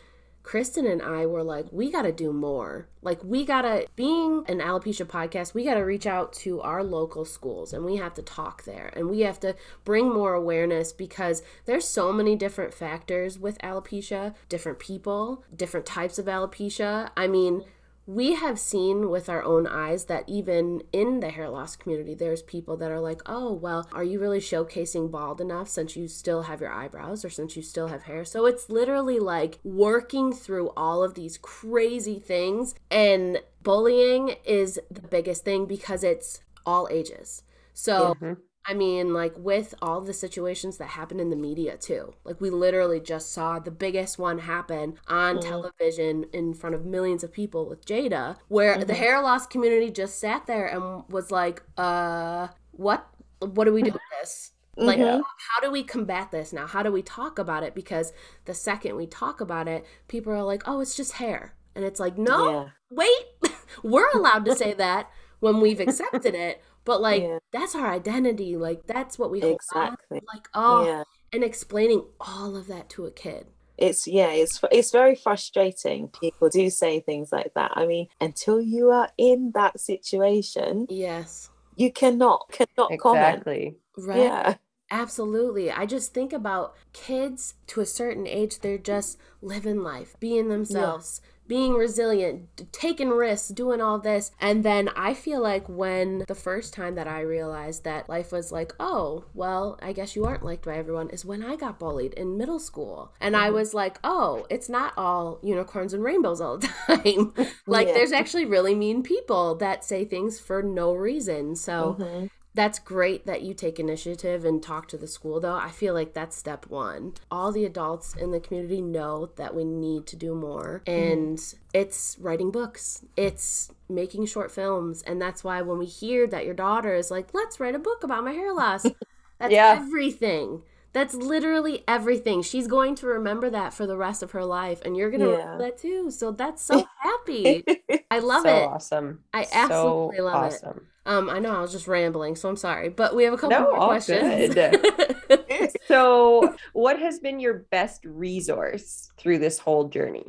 Kristen 0.43 0.87
and 0.87 1.01
I 1.01 1.27
were 1.27 1.43
like, 1.43 1.67
we 1.71 1.91
got 1.91 2.03
to 2.03 2.13
do 2.13 2.33
more. 2.33 2.89
Like, 3.01 3.23
we 3.25 3.45
got 3.45 3.63
to, 3.63 3.87
being 3.97 4.45
an 4.49 4.59
alopecia 4.59 5.07
podcast, 5.07 5.55
we 5.55 5.65
got 5.65 5.75
to 5.75 5.81
reach 5.81 6.07
out 6.07 6.33
to 6.35 6.61
our 6.61 6.83
local 6.83 7.25
schools 7.25 7.73
and 7.73 7.85
we 7.85 7.97
have 7.97 8.15
to 8.15 8.23
talk 8.23 8.65
there 8.65 8.93
and 8.95 9.09
we 9.09 9.21
have 9.21 9.41
to 9.41 9.55
bring 9.85 10.13
more 10.13 10.35
awareness 10.35 10.93
because 10.93 11.43
there's 11.65 11.87
so 11.87 12.13
many 12.13 12.37
different 12.37 12.75
factors 12.75 13.39
with 13.39 13.59
alopecia, 13.59 14.35
different 14.49 14.79
people, 14.79 15.45
different 15.55 15.87
types 15.87 16.19
of 16.19 16.27
alopecia. 16.27 17.11
I 17.17 17.27
mean, 17.29 17.65
we 18.07 18.35
have 18.35 18.59
seen 18.59 19.11
with 19.11 19.29
our 19.29 19.43
own 19.45 19.67
eyes 19.67 20.07
that 20.07 20.25
even 20.27 20.83
in 20.93 21.21
the 21.21 21.31
hair 21.31 21.49
loss 21.49 21.77
community, 21.77 22.15
there's 22.15 22.43
people 22.43 22.77
that 22.79 22.91
are 22.91 23.01
like, 23.01 23.23
oh, 23.27 23.53
well, 23.53 23.89
are 23.93 24.03
you 24.05 24.19
really 24.21 24.41
showcasing 24.41 25.11
bald 25.11 25.41
enough 25.41 25.69
since 25.69 25.97
you 25.97 26.09
still 26.09 26.43
have 26.43 26.61
your 26.61 26.73
eyebrows 26.73 27.25
or 27.25 27.31
since 27.31 27.57
you 27.57 27.63
still 27.63 27.89
have 27.89 28.03
hair? 28.03 28.25
So 28.25 28.47
it's 28.47 28.69
literally 28.69 29.19
like 29.21 29.59
working 29.63 30.33
through 30.33 30.71
all 30.77 31.03
of 31.05 31.15
these 31.15 31.39
crazy 31.39 32.19
things. 32.19 32.75
And 32.91 33.41
bullying 33.63 34.37
is 34.45 34.81
the 34.91 35.03
biggest 35.03 35.45
thing 35.45 35.67
because 35.67 36.03
it's 36.03 36.41
all 36.67 36.89
ages. 36.91 37.43
So. 37.73 38.17
Mhm. 38.21 38.37
I 38.65 38.75
mean, 38.75 39.13
like 39.13 39.35
with 39.37 39.75
all 39.83 40.01
the 40.01 40.13
situations 40.13 40.77
that 40.79 40.87
happen 40.89 41.19
in 41.19 41.31
the 41.31 41.37
media 41.37 41.77
too. 41.77 42.15
Like 42.25 42.41
we 42.41 42.49
literally 42.51 43.01
just 43.01 43.33
saw 43.33 43.59
the 43.59 43.71
biggest 43.73 44.19
one 44.19 44.39
happen 44.39 44.99
on 45.09 45.39
Mhm. 45.39 45.41
television 45.41 46.25
in 46.33 46.55
front 46.55 46.75
of 46.77 46.85
millions 46.87 47.25
of 47.25 47.33
people 47.33 47.67
with 47.69 47.85
Jada, 47.85 48.37
where 48.49 48.79
the 48.85 48.93
Mhm. 48.93 48.97
hair 48.97 49.21
loss 49.23 49.47
community 49.47 49.91
just 49.91 50.19
sat 50.21 50.47
there 50.47 50.67
and 50.67 51.05
was 51.09 51.31
like, 51.33 51.63
"Uh, 51.77 52.49
what? 52.73 53.07
What 53.41 53.65
do 53.65 53.73
we 53.73 53.83
do 53.83 53.91
with 53.93 54.03
this? 54.21 54.53
Like, 54.77 54.99
Mhm. 54.99 55.23
how 55.51 55.61
do 55.61 55.71
we 55.71 55.83
combat 55.83 56.31
this 56.31 56.53
now? 56.53 56.67
How 56.67 56.83
do 56.85 56.93
we 56.93 57.03
talk 57.03 57.39
about 57.41 57.65
it? 57.65 57.75
Because 57.75 58.13
the 58.47 58.55
second 58.55 58.95
we 58.97 59.07
talk 59.07 59.41
about 59.41 59.67
it, 59.69 59.85
people 60.09 60.33
are 60.33 60.43
like, 60.45 60.63
"Oh, 60.67 60.81
it's 60.81 60.95
just 60.95 61.13
hair," 61.15 61.55
and 61.75 61.85
it's 61.85 61.99
like, 62.01 62.17
no, 62.17 62.49
Yeah. 62.51 62.69
wait, 62.91 63.27
we're 63.83 64.09
allowed 64.15 64.45
to 64.47 64.55
say 64.55 64.73
that 64.75 65.11
when 65.41 65.61
we've 65.61 65.81
accepted 65.81 66.35
it, 66.37 66.63
but 66.85 67.01
like 67.01 67.23
Yeah. 67.23 67.39
that's 67.53 67.75
our 67.75 67.91
identity. 67.91 68.57
Like 68.57 68.87
that's 68.87 69.19
what 69.19 69.31
we 69.31 69.41
hold. 69.41 69.55
Exactly. 69.55 70.21
Like 70.33 70.49
oh, 70.55 70.87
Yeah. 70.87 71.03
and 71.33 71.45
explaining 71.45 72.05
all 72.21 72.57
of 72.57 72.67
that 72.69 72.89
to 72.91 73.07
a 73.07 73.11
kid. 73.11 73.47
It's 73.79 74.07
yeah, 74.07 74.31
it's 74.31 74.61
it's 74.71 74.91
very 74.91 75.15
frustrating. 75.15 76.09
People 76.09 76.49
do 76.49 76.71
say 76.71 77.01
things 77.01 77.33
like 77.33 77.53
that. 77.55 77.73
I 77.75 77.87
mean, 77.87 78.09
until 78.21 78.61
you 78.61 78.91
are 78.91 79.09
in 79.19 79.53
that 79.55 79.81
situation, 79.81 80.87
Yes, 80.91 81.51
you 81.77 81.91
cannot 81.91 82.51
cannot 82.53 82.97
comment. 82.99 83.39
Exactly. 83.39 83.77
right. 83.97 84.19
Yeah. 84.21 84.55
Absolutely. 84.91 85.71
I 85.71 85.87
just 85.87 86.13
think 86.13 86.35
about 86.35 86.75
kids 86.93 87.55
to 87.69 87.81
a 87.81 87.87
certain 87.87 88.27
age, 88.27 88.59
they're 88.61 88.77
just 88.77 89.17
living 89.41 89.83
life, 89.83 90.15
being 90.21 90.51
themselves, 90.51 91.23
being 91.49 91.75
resilient, 91.75 92.49
taking 92.73 93.11
risks, 93.11 93.49
doing 93.49 93.81
all 93.81 93.99
this. 93.99 94.31
And 94.41 94.65
then 94.65 94.89
I 94.97 95.13
feel 95.15 95.41
like 95.43 95.69
when 95.69 96.25
the 96.29 96.35
first 96.35 96.73
time 96.73 96.95
that 96.95 97.09
I 97.09 97.21
realized 97.21 97.85
that 97.85 98.09
life 98.09 98.33
was 98.33 98.53
like, 98.53 98.73
oh, 98.81 99.25
well, 99.35 99.79
I 99.83 99.93
guess 99.93 100.17
you 100.17 100.25
aren't 100.25 100.45
liked 100.45 100.65
by 100.65 100.77
everyone, 100.77 101.11
is 101.11 101.25
when 101.25 101.45
I 101.45 101.57
got 101.57 101.79
bullied 101.79 102.15
in 102.15 102.39
middle 102.39 102.59
school. 102.61 103.13
And 103.21 103.37
I 103.37 103.51
Mhm. 103.51 103.55
was 103.55 103.75
like, 103.75 103.99
oh, 104.05 104.47
it's 104.51 104.69
not 104.69 104.93
all 104.97 105.41
unicorns 105.43 105.93
and 105.93 106.03
rainbows 106.03 106.41
all 106.41 106.59
the 106.59 106.69
time. 106.87 107.35
like, 107.67 107.89
Yeah. 107.89 107.95
there's 107.95 108.13
actually 108.13 108.45
really 108.47 108.75
mean 108.75 109.03
people 109.03 109.57
that 109.57 109.85
say 109.85 110.05
things 110.05 110.39
for 110.39 110.63
no 110.63 110.95
reason. 110.95 111.57
So, 111.57 111.97
Mhm. 111.99 112.31
That's 112.55 112.79
great 112.79 113.25
that 113.27 113.43
you 113.43 113.55
take 113.55 113.81
initiative 113.81 114.45
and 114.45 114.63
talk 114.63 114.87
to 114.89 114.99
the 114.99 115.07
school, 115.09 115.41
though. 115.41 115.55
I 115.55 115.71
feel 115.71 115.95
like 115.95 116.13
that's 116.13 116.37
step 116.37 116.67
one. 116.67 117.15
All 117.31 117.51
the 117.51 117.65
adults 117.65 118.15
in 118.15 118.31
the 118.31 118.41
community 118.41 118.81
know 118.83 119.31
that 119.37 119.55
we 119.55 119.65
need 119.65 120.07
to 120.09 120.17
do 120.17 120.35
more, 120.35 120.83
mm-hmm. 120.87 121.13
and 121.13 121.55
it's 121.73 122.17
writing 122.21 122.51
books, 122.51 123.05
it's 123.17 123.73
making 123.89 124.27
short 124.27 124.51
films. 124.51 125.03
And 125.03 125.21
that's 125.21 125.43
why 125.43 125.63
when 125.63 125.79
we 125.79 125.87
hear 125.87 126.27
that 126.27 126.45
your 126.45 126.55
daughter 126.55 126.95
is 126.95 127.11
like, 127.11 127.33
let's 127.35 127.59
write 127.61 127.75
a 127.75 127.79
book 127.79 128.05
about 128.05 128.25
my 128.25 128.33
hair 128.33 128.53
loss, 128.53 128.85
that's 129.39 129.53
Yeah. 129.53 129.75
everything. 129.79 130.63
That's 130.93 131.15
literally 131.15 131.85
everything. 131.89 132.43
She's 132.43 132.67
going 132.67 132.95
to 132.97 133.07
remember 133.07 133.49
that 133.51 133.73
for 133.73 133.87
the 133.87 133.97
rest 133.97 134.23
of 134.23 134.33
her 134.33 134.45
life, 134.45 134.83
and 134.85 134.97
you're 134.97 135.11
going 135.11 135.21
to 135.23 135.29
Yeah. 135.29 135.37
remember 135.57 135.65
that 135.65 135.79
too. 135.79 136.11
So 136.11 136.33
that's 136.33 136.63
so 136.63 136.87
happy. 137.03 137.65
I 138.11 138.19
love 138.19 138.45
so 138.45 138.49
it. 138.49 138.71
awesome. 138.75 139.25
I 139.33 139.49
absolutely 139.53 140.19
so 140.19 140.25
love 140.25 140.43
it. 140.43 140.63
Um, 141.07 141.31
I 141.31 141.39
know 141.41 141.57
I 141.57 141.61
was 141.63 141.73
just 141.73 141.89
rambling, 141.89 142.37
so 142.37 142.49
I'm 142.49 142.57
sorry, 142.57 142.89
but 142.91 143.17
we 143.17 143.25
have 143.25 143.33
a 143.33 143.39
couple 143.39 143.59
No, 143.59 143.65
more 143.65 143.81
all 143.81 143.89
questions. 143.89 144.55
So, 145.89 146.55
what 146.73 146.99
has 146.99 147.19
been 147.21 147.41
your 147.41 147.55
best 147.71 148.05
resource 148.05 149.11
through 149.19 149.39
this 149.39 149.59
whole 149.59 149.89
journey? 149.89 150.25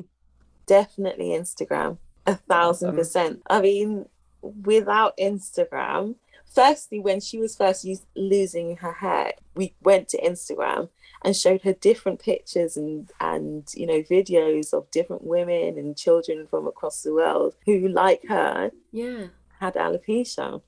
Definitely 0.68 1.30
Instagram. 1.30 2.00
A 2.26 2.36
thousand 2.36 2.90
Awesome. 2.90 2.96
percent. 2.96 3.42
I 3.50 3.62
mean, 3.62 4.06
without 4.42 5.18
Instagram, 5.18 6.16
firstly, 6.54 7.00
when 7.00 7.20
she 7.20 7.38
was 7.40 7.56
first 7.56 7.84
use, 7.84 8.02
losing 8.16 8.78
her 8.78 8.94
hair, 8.94 9.34
we 9.56 9.76
went 9.82 10.10
to 10.10 10.22
Instagram 10.22 10.90
and 11.24 11.36
showed 11.36 11.62
her 11.62 11.74
different 11.74 12.20
pictures 12.20 12.76
and 12.78 13.10
and 13.20 13.72
you 13.76 13.86
know 13.88 14.02
videos 14.04 14.74
of 14.74 14.90
different 14.92 15.24
women 15.24 15.78
and 15.78 15.96
children 15.98 16.48
from 16.48 16.68
across 16.68 17.02
the 17.04 17.14
world 17.14 17.56
who, 17.66 17.88
like 17.88 18.24
her, 18.28 18.72
yeah, 18.92 19.28
had 19.60 19.76
alopecia. 19.76 20.62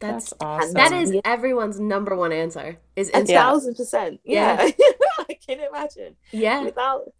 That's, 0.00 0.30
That's 0.30 0.34
awesome. 0.40 0.72
that 0.74 0.92
is 0.92 1.12
Yeah. 1.12 1.20
everyone's 1.24 1.78
number 1.78 2.16
one 2.16 2.32
answer. 2.32 2.78
Is 2.96 3.08
A 3.14 3.24
thousand 3.24 3.76
percent. 3.76 4.18
Yeah. 4.24 4.56
I 5.28 5.34
can 5.46 5.60
imagine. 5.60 6.16
Yeah. 6.32 6.64
Without 6.64 7.12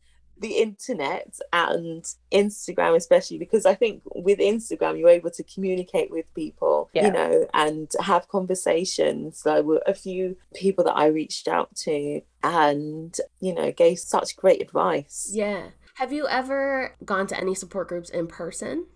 the 0.43 0.59
internet 0.59 1.39
and 1.53 2.05
Instagram, 2.33 2.95
especially 2.97 3.39
because 3.39 3.65
I 3.65 3.75
think 3.75 4.03
with 4.15 4.39
Instagram 4.39 4.99
you're 4.99 5.09
able 5.09 5.31
to 5.31 5.43
communicate 5.45 6.11
with 6.11 6.27
people, 6.35 6.91
Yeah. 6.93 7.07
you 7.07 7.13
know, 7.13 7.47
and 7.55 7.91
have 8.01 8.29
conversations. 8.29 9.43
There 9.43 9.63
were 9.63 9.83
a 9.87 9.95
few 9.95 10.37
people 10.55 10.85
that 10.85 10.97
I 10.97 11.07
reached 11.07 11.49
out 11.49 11.75
to 11.87 12.21
and, 12.43 13.17
you 13.41 13.55
know, 13.55 13.73
gave 13.73 13.99
such 13.99 14.37
great 14.37 14.61
advice. 14.61 15.31
Yeah. 15.33 15.69
Have 15.97 16.13
you 16.13 16.27
ever 16.29 16.95
gone 17.05 17.27
to 17.29 17.39
any 17.39 17.55
support 17.55 17.89
groups 17.89 18.11
in 18.11 18.27
person? 18.27 18.87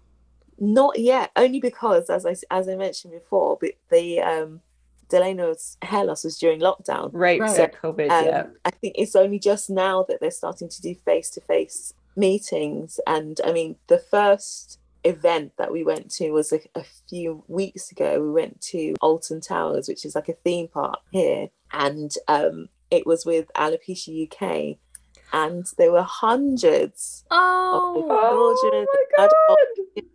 Not 0.58 0.98
yet, 0.98 1.30
only 1.36 1.60
because 1.60 2.08
as 2.08 2.24
I 2.24 2.34
as 2.50 2.68
I 2.68 2.76
mentioned 2.76 3.12
before, 3.12 3.58
but 3.60 3.72
the 3.90 4.20
um 4.20 4.62
Delana's 5.08 5.76
hair 5.82 6.04
loss 6.04 6.24
was 6.24 6.38
during 6.38 6.60
lockdown. 6.60 7.10
right. 7.12 7.40
Right. 7.40 7.56
So 7.56 7.66
COVID. 7.66 8.10
Um, 8.10 8.24
yeah. 8.24 8.46
I 8.64 8.70
think 8.70 8.94
it's 8.98 9.14
only 9.16 9.38
just 9.38 9.70
now 9.70 10.04
that 10.08 10.20
they're 10.20 10.30
starting 10.30 10.68
to 10.68 10.82
do 10.82 10.94
face 10.94 11.30
to 11.30 11.40
face 11.40 11.94
meetings. 12.16 12.98
And 13.06 13.40
I 13.44 13.52
mean, 13.52 13.76
the 13.88 13.98
first 13.98 14.78
event 15.04 15.52
that 15.56 15.70
we 15.70 15.84
went 15.84 16.10
to 16.10 16.30
was 16.32 16.52
a, 16.52 16.60
a 16.74 16.84
few 17.08 17.44
weeks 17.46 17.92
ago. 17.92 18.20
We 18.20 18.30
went 18.30 18.60
to 18.72 18.94
Alton 19.00 19.40
Towers, 19.40 19.88
which 19.88 20.04
is 20.04 20.14
like 20.14 20.28
a 20.28 20.32
theme 20.32 20.68
park 20.68 20.98
here. 21.10 21.48
And 21.72 22.12
um, 22.26 22.68
it 22.90 23.06
was 23.06 23.24
with 23.24 23.50
Alopecia 23.54 24.26
UK. 24.26 24.78
And 25.32 25.66
there 25.76 25.92
were 25.92 26.02
hundreds 26.02 27.24
Oh, 27.30 28.56
children, 28.62 28.86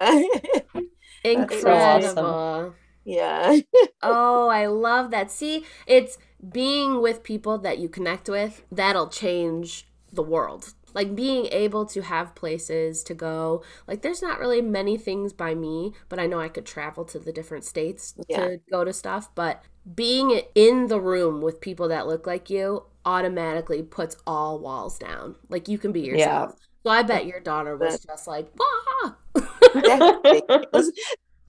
adults. 0.02 0.88
incredible. 1.24 2.74
Yeah. 3.06 3.60
Oh, 4.04 4.48
I 4.48 4.66
love 4.66 5.12
that. 5.12 5.30
See, 5.32 5.64
it's 5.86 6.18
being 6.52 7.02
with 7.02 7.24
people 7.24 7.58
that 7.60 7.78
you 7.78 7.88
connect 7.88 8.28
with 8.30 8.64
that'll 8.72 9.10
change 9.10 9.88
the 10.12 10.24
world. 10.24 10.74
Like 10.94 11.16
being 11.16 11.46
able 11.52 11.86
to 11.86 12.02
have 12.02 12.36
places 12.36 13.04
to 13.04 13.14
go. 13.14 13.64
Like 13.88 14.02
there's 14.02 14.22
not 14.22 14.40
really 14.40 14.62
many 14.62 14.98
things 14.98 15.34
by 15.34 15.54
me, 15.54 15.94
but 16.10 16.20
I 16.20 16.26
know 16.26 16.40
I 16.40 16.50
could 16.50 16.66
travel 16.66 17.06
to 17.06 17.20
the 17.20 17.32
different 17.32 17.64
states 17.64 18.16
Yeah. 18.28 18.48
to 18.48 18.60
go 18.72 18.84
to 18.84 18.92
stuff, 18.92 19.30
but 19.36 19.64
being 19.96 20.42
in 20.56 20.88
the 20.88 21.00
room 21.00 21.42
with 21.42 21.62
people 21.62 21.88
that 21.90 22.08
look 22.08 22.26
like 22.28 22.50
you 22.50 22.86
automatically 23.06 23.84
puts 23.84 24.18
all 24.28 24.60
walls 24.60 24.98
down. 25.00 25.36
Like 25.50 25.68
you 25.68 25.78
can 25.78 25.92
be 25.92 26.02
yourself. 26.02 26.56
So 26.84 26.92
I 26.92 27.04
bet 27.04 27.26
your 27.28 27.40
daughter 27.40 27.78
was 27.78 28.00
just 28.00 28.28
like, 28.28 28.52
"Wah!" 28.58 29.14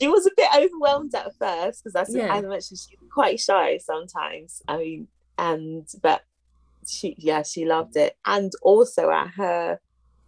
It 0.00 0.09
was, 0.09 0.09
she 0.09 0.09
was 0.09 0.26
a 0.26 0.31
bit 0.37 0.48
overwhelmed 0.57 1.14
at 1.14 1.35
first 1.37 1.85
because 1.85 1.94
as, 2.09 2.14
Yeah. 2.14 2.35
as 2.35 2.42
mentioned, 2.42 2.78
she's 2.78 2.88
quite 3.12 3.38
shy 3.40 3.78
sometimes. 3.78 4.62
I 4.68 4.76
mean, 4.76 5.09
and 5.38 5.87
but 6.02 6.22
she, 6.87 7.14
yeah, 7.18 7.42
she 7.42 7.64
loved 7.64 7.96
it. 7.96 8.16
And 8.26 8.52
also 8.62 9.11
at 9.11 9.28
her 9.37 9.81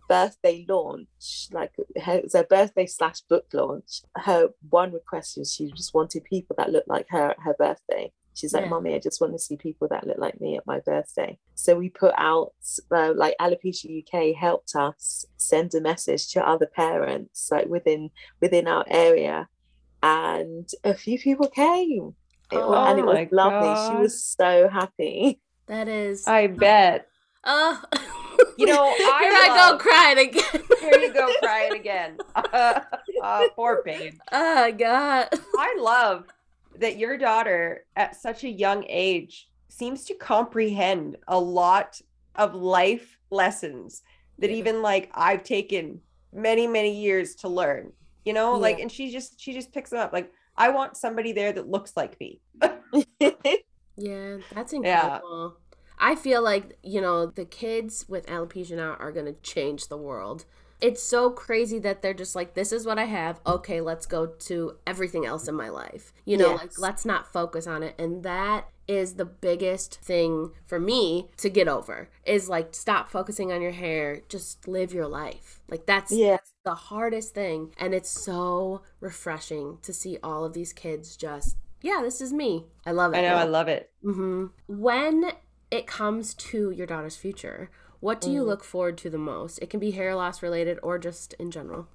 birthday 0.09 0.64
launch, 0.68 1.48
like 1.53 1.72
her, 2.03 2.14
it 2.16 2.24
was 2.24 2.35
her 2.35 2.44
birthday 2.44 2.87
slash 2.87 3.20
book 3.22 3.46
launch, 3.53 4.03
her 4.16 4.48
one 4.70 4.92
request 4.92 5.37
was 5.38 5.53
she 5.53 5.70
just 5.72 5.94
wanted 5.94 6.24
people 6.24 6.55
that 6.59 6.70
looked 6.70 6.88
like 6.88 7.07
her 7.11 7.31
at 7.31 7.40
her 7.40 7.55
birthday. 7.59 8.12
She's 8.35 8.53
like, 8.53 8.64
Yeah. 8.64 8.70
Mommy, 8.70 8.94
I 8.94 8.98
just 8.98 9.20
want 9.20 9.33
to 9.33 9.38
see 9.38 9.57
people 9.57 9.87
that 9.88 10.07
look 10.07 10.18
like 10.18 10.40
me 10.40 10.57
at 10.57 10.66
my 10.66 10.81
birthday. 10.81 11.38
So 11.55 11.77
we 11.77 11.88
put 11.88 12.12
out, 12.18 12.53
uh, 12.90 13.12
like, 13.14 13.37
Alopecia 13.40 14.03
UK 14.05 14.35
helped 14.37 14.74
us 14.74 15.24
send 15.37 15.72
a 15.74 15.81
message 15.81 16.33
to 16.33 16.46
other 16.46 16.66
parents, 16.66 17.48
like 17.53 17.66
within 17.66 18.11
within 18.40 18.66
our 18.66 18.85
area, 18.88 19.48
and 20.05 20.69
a 20.85 20.95
few 20.95 21.19
people 21.19 21.49
came. 21.49 22.14
It 22.53 22.59
Oh 22.59 22.75
and 22.75 22.99
it 22.99 23.07
was 23.07 23.14
my 23.17 23.29
lovely. 23.33 23.75
She 23.88 23.95
was 23.97 24.23
so 24.23 24.69
happy. 24.69 25.40
That 25.67 25.88
is 25.88 26.27
I 26.27 26.47
bet. 26.49 27.09
Oh, 27.45 27.83
You 28.59 28.67
know, 28.67 28.95
I 29.01 29.19
here 29.23 29.33
I 29.33 29.71
go 29.71 29.79
crying 29.79 30.29
again. 30.29 30.62
Here 30.81 30.99
you 31.01 31.12
go 31.12 31.33
crying 31.35 31.75
again. 31.75 32.19
Uh, 32.53 32.81
uh, 33.23 33.49
poor 33.57 33.83
babe. 33.85 34.12
oh 34.33 34.71
God. 34.73 35.29
I 35.59 35.77
love 35.81 36.25
that 36.79 36.99
your 36.99 37.17
daughter 37.19 37.85
at 37.97 38.14
such 38.14 38.45
a 38.45 38.49
young 38.49 38.85
age 38.88 39.49
seems 39.69 40.05
to 40.05 40.14
comprehend 40.14 41.17
a 41.27 41.38
lot 41.38 42.01
of 42.37 42.55
life 42.55 43.19
lessons 43.31 44.03
that 44.38 44.51
Yeah. 44.51 44.57
even 44.57 44.83
like 44.83 45.11
I've 45.14 45.43
taken 45.43 46.01
many 46.33 46.67
many 46.67 46.95
years 47.01 47.35
to 47.37 47.49
learn. 47.49 47.93
You 48.25 48.33
know, 48.33 48.55
like 48.55 48.79
and 48.79 48.91
she 48.91 49.11
just 49.11 49.41
she 49.41 49.53
just 49.53 49.73
picks 49.73 49.91
them 49.91 50.01
up 50.01 50.13
like 50.13 50.33
I 50.57 50.71
want 50.71 50.97
somebody 50.97 51.33
there 51.33 51.53
that 51.53 51.69
looks 51.69 51.93
like 51.97 52.19
me. 52.21 52.41
Yeah, 53.97 54.39
that's 54.53 54.73
incredible 54.73 54.83
Yeah. 54.83 55.05
incredible. 55.17 55.57
I 55.99 56.17
feel 56.17 56.43
like, 56.43 56.77
you 56.83 57.01
know, 57.01 57.27
the 57.27 57.45
kids 57.45 58.07
with 58.09 58.27
alopecia 58.27 58.77
now 58.77 58.95
are 58.99 59.13
going 59.13 59.27
to 59.27 59.41
change 59.43 59.87
the 59.89 59.97
world. 59.97 60.45
It's 60.81 61.03
so 61.03 61.31
crazy 61.31 61.79
that 61.79 62.03
they're 62.03 62.13
just 62.13 62.35
like, 62.35 62.55
this 62.55 62.73
is 62.73 62.85
what 62.85 62.99
I 62.99 63.05
have. 63.05 63.41
Okay, 63.47 63.81
let's 63.81 64.05
go 64.07 64.27
to 64.27 64.77
everything 64.87 65.25
else 65.25 65.47
in 65.47 65.55
my 65.55 65.69
life. 65.69 66.13
You 66.25 66.37
know, 66.37 66.55
like, 66.55 66.73
let's 66.79 67.05
not 67.05 67.33
focus 67.33 67.67
on 67.69 67.85
it. 67.85 67.95
And 67.99 68.25
that 68.25 68.69
is 68.89 69.15
the 69.15 69.25
biggest 69.25 70.01
thing 70.01 70.51
for 70.67 70.81
me 70.81 71.31
to 71.39 71.49
get 71.49 71.69
over 71.69 72.11
is 72.27 72.49
like, 72.49 72.75
stop 72.75 73.09
focusing 73.09 73.53
on 73.53 73.63
your 73.63 73.71
hair. 73.73 74.23
Just 74.29 74.67
live 74.67 74.93
your 74.93 75.07
life. 75.07 75.61
Like, 75.69 75.87
that's, 75.87 76.11
Yeah. 76.13 76.33
that's 76.33 76.54
the 76.64 76.74
hardest 76.74 77.35
thing. 77.35 77.72
And 77.79 77.94
it's 77.94 78.11
so 78.11 78.83
refreshing 79.00 79.79
to 79.83 79.92
see 79.92 80.18
all 80.22 80.44
of 80.44 80.55
these 80.55 80.72
kids 80.72 81.16
just, 81.16 81.57
yeah, 81.83 82.00
this 82.03 82.20
is 82.20 82.33
me. 82.33 82.64
I 82.85 82.92
love 82.92 83.14
it. 83.14 83.18
I 83.18 83.20
know, 83.22 83.37
I 83.37 83.44
love 83.44 83.68
it. 83.68 83.92
hmm 84.03 84.46
When 84.66 85.33
it 85.70 85.87
comes 85.87 86.35
to 86.35 86.70
your 86.70 86.87
daughter's 86.87 87.16
future, 87.16 87.70
what 88.00 88.20
do 88.20 88.31
you 88.31 88.42
Mm. 88.42 88.46
look 88.46 88.64
forward 88.64 88.98
to 88.98 89.11
the 89.11 89.18
most? 89.18 89.59
It 89.61 89.70
can 89.70 89.81
be 89.81 89.92
hair 89.92 90.14
loss 90.14 90.42
related 90.42 90.79
or 90.83 90.98
just 90.98 91.35
in 91.35 91.50
general. 91.50 91.88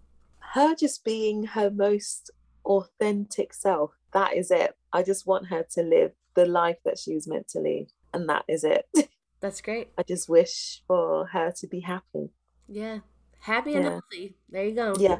her 0.53 0.73
just 0.73 1.03
being 1.03 1.43
her 1.43 1.69
most 1.69 2.31
authentic 2.65 3.53
self. 3.53 3.91
That 4.13 4.35
is 4.35 4.49
it. 4.49 4.75
I 4.91 5.03
just 5.03 5.27
want 5.27 5.47
her 5.47 5.63
to 5.73 5.83
live 5.83 6.13
the 6.33 6.45
life 6.47 6.77
that 6.85 6.97
she 6.97 7.13
was 7.13 7.27
meant 7.27 7.47
to 7.49 7.59
live. 7.59 7.87
And 8.13 8.27
that 8.29 8.45
is 8.47 8.63
it. 8.63 8.87
That's 9.41 9.61
great. 9.61 9.89
I 9.95 10.01
just 10.03 10.27
wish 10.27 10.81
for 10.87 11.27
her 11.27 11.51
to 11.51 11.67
be 11.67 11.81
happy. 11.81 12.31
Yeah. 12.67 12.99
Happy 13.39 13.75
and 13.75 13.85
Yeah. 13.85 13.91
healthy. 13.91 14.35
There 14.49 14.65
you 14.65 14.75
go. 14.75 14.95
Yeah. 14.99 15.19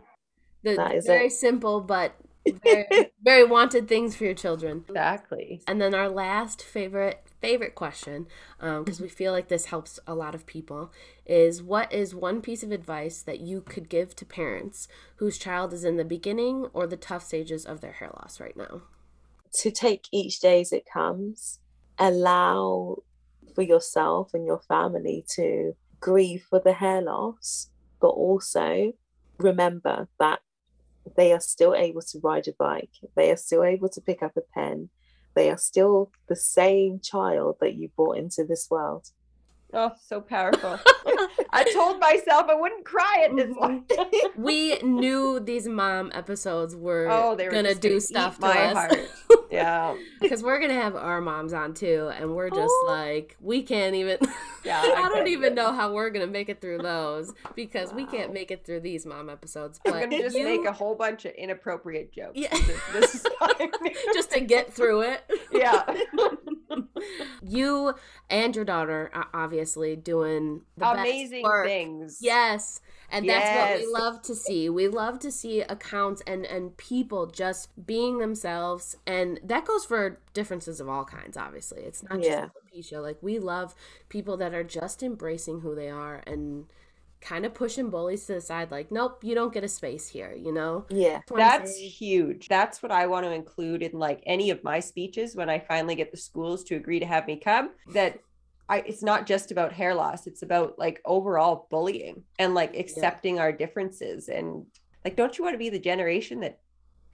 The, 0.64 0.76
that 0.76 0.96
is 0.96 1.06
very 1.06 1.28
it. 1.28 1.32
simple, 1.34 1.82
but 1.82 2.16
very, 2.64 3.12
very 3.22 3.46
wanted 3.46 3.88
things 3.88 4.16
for 4.16 4.26
your 4.26 4.34
children. 4.34 4.84
Exactly. 4.88 5.62
And 5.68 5.80
then 5.82 5.94
our 5.94 6.10
last 6.10 6.62
favorite 6.62 7.24
favorite 7.42 7.74
question, 7.76 8.28
um, 8.60 8.84
because 8.84 9.00
we 9.00 9.08
feel 9.08 9.32
like 9.32 9.48
this 9.48 9.66
helps 9.66 9.98
a 10.06 10.14
lot 10.14 10.36
of 10.36 10.46
people, 10.46 10.92
is 11.26 11.64
what 11.64 11.92
is 11.94 12.14
one 12.14 12.42
piece 12.42 12.64
of 12.64 12.72
advice 12.72 13.22
that 13.22 13.40
you 13.40 13.62
could 13.62 13.88
give 13.88 14.14
to 14.18 14.26
parents 14.26 14.90
whose 15.18 15.38
child 15.38 15.72
is 15.72 15.86
in 15.86 15.96
the 15.96 16.04
beginning 16.04 16.68
or 16.74 16.86
the 16.86 16.98
tough 16.98 17.24
stages 17.24 17.66
of 17.66 17.80
their 17.80 17.94
hair 17.94 18.12
loss 18.18 18.42
right 18.42 18.58
now? 18.58 18.82
To 19.62 19.72
take 19.72 20.08
each 20.12 20.42
day 20.42 20.60
as 20.62 20.74
it 20.74 20.86
comes, 20.92 21.60
allow 21.98 22.98
for 23.56 23.62
yourself 23.62 24.34
and 24.34 24.46
your 24.46 24.60
family 24.60 25.26
to 25.36 25.76
grieve 26.02 26.46
for 26.50 26.60
the 26.60 26.74
hair 26.74 27.02
loss, 27.02 27.70
but 28.02 28.10
also 28.10 28.94
remember 29.38 30.08
that 30.20 30.40
they 31.16 31.32
are 31.34 31.40
still 31.40 31.74
able 31.74 32.02
to 32.02 32.20
ride 32.20 32.48
a 32.48 32.54
bike, 32.58 32.92
they 33.16 33.32
are 33.32 33.38
still 33.38 33.64
able 33.64 33.90
to 33.90 34.02
pick 34.02 34.22
up 34.22 34.38
a 34.38 34.42
pen, 34.54 34.90
they 35.36 35.50
are 35.50 35.58
still 35.58 36.12
the 36.28 36.36
same 36.36 37.00
child 37.00 37.58
that 37.62 37.76
you 37.76 37.90
brought 37.96 38.18
into 38.18 38.44
this 38.44 38.68
world. 38.70 39.12
Oh, 39.72 39.92
so 40.04 40.20
powerful. 40.20 40.80
I 41.52 41.64
told 41.74 42.00
myself 42.00 42.48
I 42.50 42.56
wouldn't 42.56 42.86
cry 42.86 43.26
at 43.26 43.36
this 43.36 43.56
mm-hmm. 43.56 43.60
one. 43.60 43.86
we 44.36 44.78
knew 44.80 45.40
these 45.40 45.68
mom 45.68 46.12
episodes 46.14 46.76
were, 46.76 47.08
Oh, 47.10 47.36
they 47.36 47.46
were 47.46 47.52
gonna 47.52 47.76
do 47.76 47.90
gonna 47.90 48.02
stuff 48.02 48.38
eat 48.40 48.42
to 48.42 48.48
my 48.48 48.66
us 48.66 48.74
heart. 48.74 49.10
Yeah. 49.50 49.96
because 50.22 50.44
we're 50.44 50.60
gonna 50.60 50.74
have 50.74 50.96
our 50.96 51.22
moms 51.22 51.54
on 51.54 51.74
too, 51.74 52.12
and 52.16 52.36
we're 52.36 52.50
just 52.50 52.60
Oh. 52.84 52.86
like 52.88 53.36
we 53.42 53.64
can't 53.64 53.96
even. 53.96 54.18
Yeah, 54.66 54.82
I, 54.84 55.06
I 55.06 55.08
don't 55.10 55.30
even 55.30 55.56
know 55.56 55.72
how 55.72 55.94
we're 55.94 56.10
gonna 56.10 56.28
make 56.28 56.50
it 56.50 56.60
through 56.60 56.80
those 56.80 57.32
because 57.56 57.94
we 57.94 58.06
can't 58.06 58.34
make 58.34 58.52
it 58.52 58.66
through 58.66 58.82
these 58.82 59.06
mom 59.06 59.30
episodes. 59.30 59.80
I'm 59.86 59.94
But 59.94 60.00
gonna 60.10 60.20
just 60.22 60.36
you- 60.36 60.44
make 60.44 60.66
a 60.66 60.74
whole 60.74 60.96
bunch 60.96 61.24
of 61.24 61.32
inappropriate 61.36 62.12
jokes. 62.12 62.34
Yeah. 62.36 62.54
This 62.92 63.16
is 63.16 63.26
fine. 63.40 63.72
just 64.14 64.32
to 64.32 64.42
get 64.42 64.74
through 64.74 65.04
it. 65.04 65.22
yeah. 65.54 65.86
you 67.44 67.94
and 68.30 68.56
your 68.56 68.66
daughter 68.66 69.10
are 69.14 69.28
obviously 69.34 69.96
doing 69.96 70.62
the 70.78 70.90
Amazing 70.90 71.44
best 71.44 71.64
things. 71.66 72.18
Yes. 72.22 72.82
And 73.12 73.28
that's 73.28 73.50
what 73.56 73.80
we 73.80 73.92
love 73.92 74.22
to 74.24 74.36
see. 74.36 74.70
We 74.70 74.88
love 74.88 75.20
to 75.20 75.32
see 75.32 75.62
accounts 75.62 76.22
and 76.28 76.46
and 76.46 76.78
people 76.78 77.26
just 77.28 77.70
being 77.88 78.20
themselves 78.20 78.96
and 79.08 79.40
that 79.44 79.66
goes 79.66 79.84
for 79.86 80.20
differences 80.34 80.80
of 80.80 80.88
all 80.88 81.06
kinds 81.06 81.36
obviously. 81.36 81.82
It's 81.82 82.04
not 82.04 82.24
Yeah. 82.24 82.46
just 82.46 82.54
alopecia. 82.92 83.02
Like 83.02 83.18
we 83.22 83.40
love 83.40 83.74
people 84.10 84.38
that 84.38 84.54
are 84.54 84.64
just 84.64 85.02
embracing 85.02 85.62
who 85.62 85.74
they 85.74 85.90
are 85.90 86.22
and 86.28 86.66
kind 87.22 87.46
of 87.46 87.54
pushing 87.54 87.90
bullies 87.90 88.26
to 88.26 88.34
the 88.36 88.42
side 88.42 88.72
like 88.72 88.92
nope 88.92 89.24
you 89.24 89.36
don't 89.36 89.54
get 89.54 89.64
a 89.64 89.68
space 89.68 90.08
here 90.08 90.34
you 90.34 90.52
know 90.54 90.86
Yeah. 90.90 91.22
That's 91.36 91.76
huge. 91.78 92.48
That's 92.48 92.82
what 92.82 92.92
I 92.92 93.08
want 93.08 93.26
to 93.26 93.32
include 93.32 93.84
in 93.84 93.92
like 94.00 94.22
any 94.26 94.50
of 94.52 94.64
my 94.64 94.80
speeches 94.80 95.36
when 95.36 95.50
I 95.50 95.60
finally 95.60 95.96
get 95.96 96.12
the 96.12 96.18
schools 96.18 96.64
to 96.66 96.76
agree 96.76 97.00
to 97.00 97.06
have 97.06 97.28
me 97.28 97.38
come. 97.38 97.72
That 97.94 98.20
I 98.70 98.80
it's 98.80 99.04
not 99.04 99.26
just 99.28 99.52
about 99.52 99.74
hair 99.74 99.94
loss, 99.96 100.28
it's 100.28 100.44
about 100.44 100.80
like 100.80 101.02
overall 101.06 101.68
bullying 101.70 102.24
and 102.40 102.56
like 102.56 102.76
accepting 102.76 103.40
our 103.40 103.52
differences 103.52 104.30
and 104.30 104.66
like 105.04 105.16
don't 105.16 105.38
you 105.38 105.44
want 105.44 105.54
to 105.56 105.60
be 105.60 105.70
the 105.70 105.80
generation 105.80 106.40
that 106.42 106.60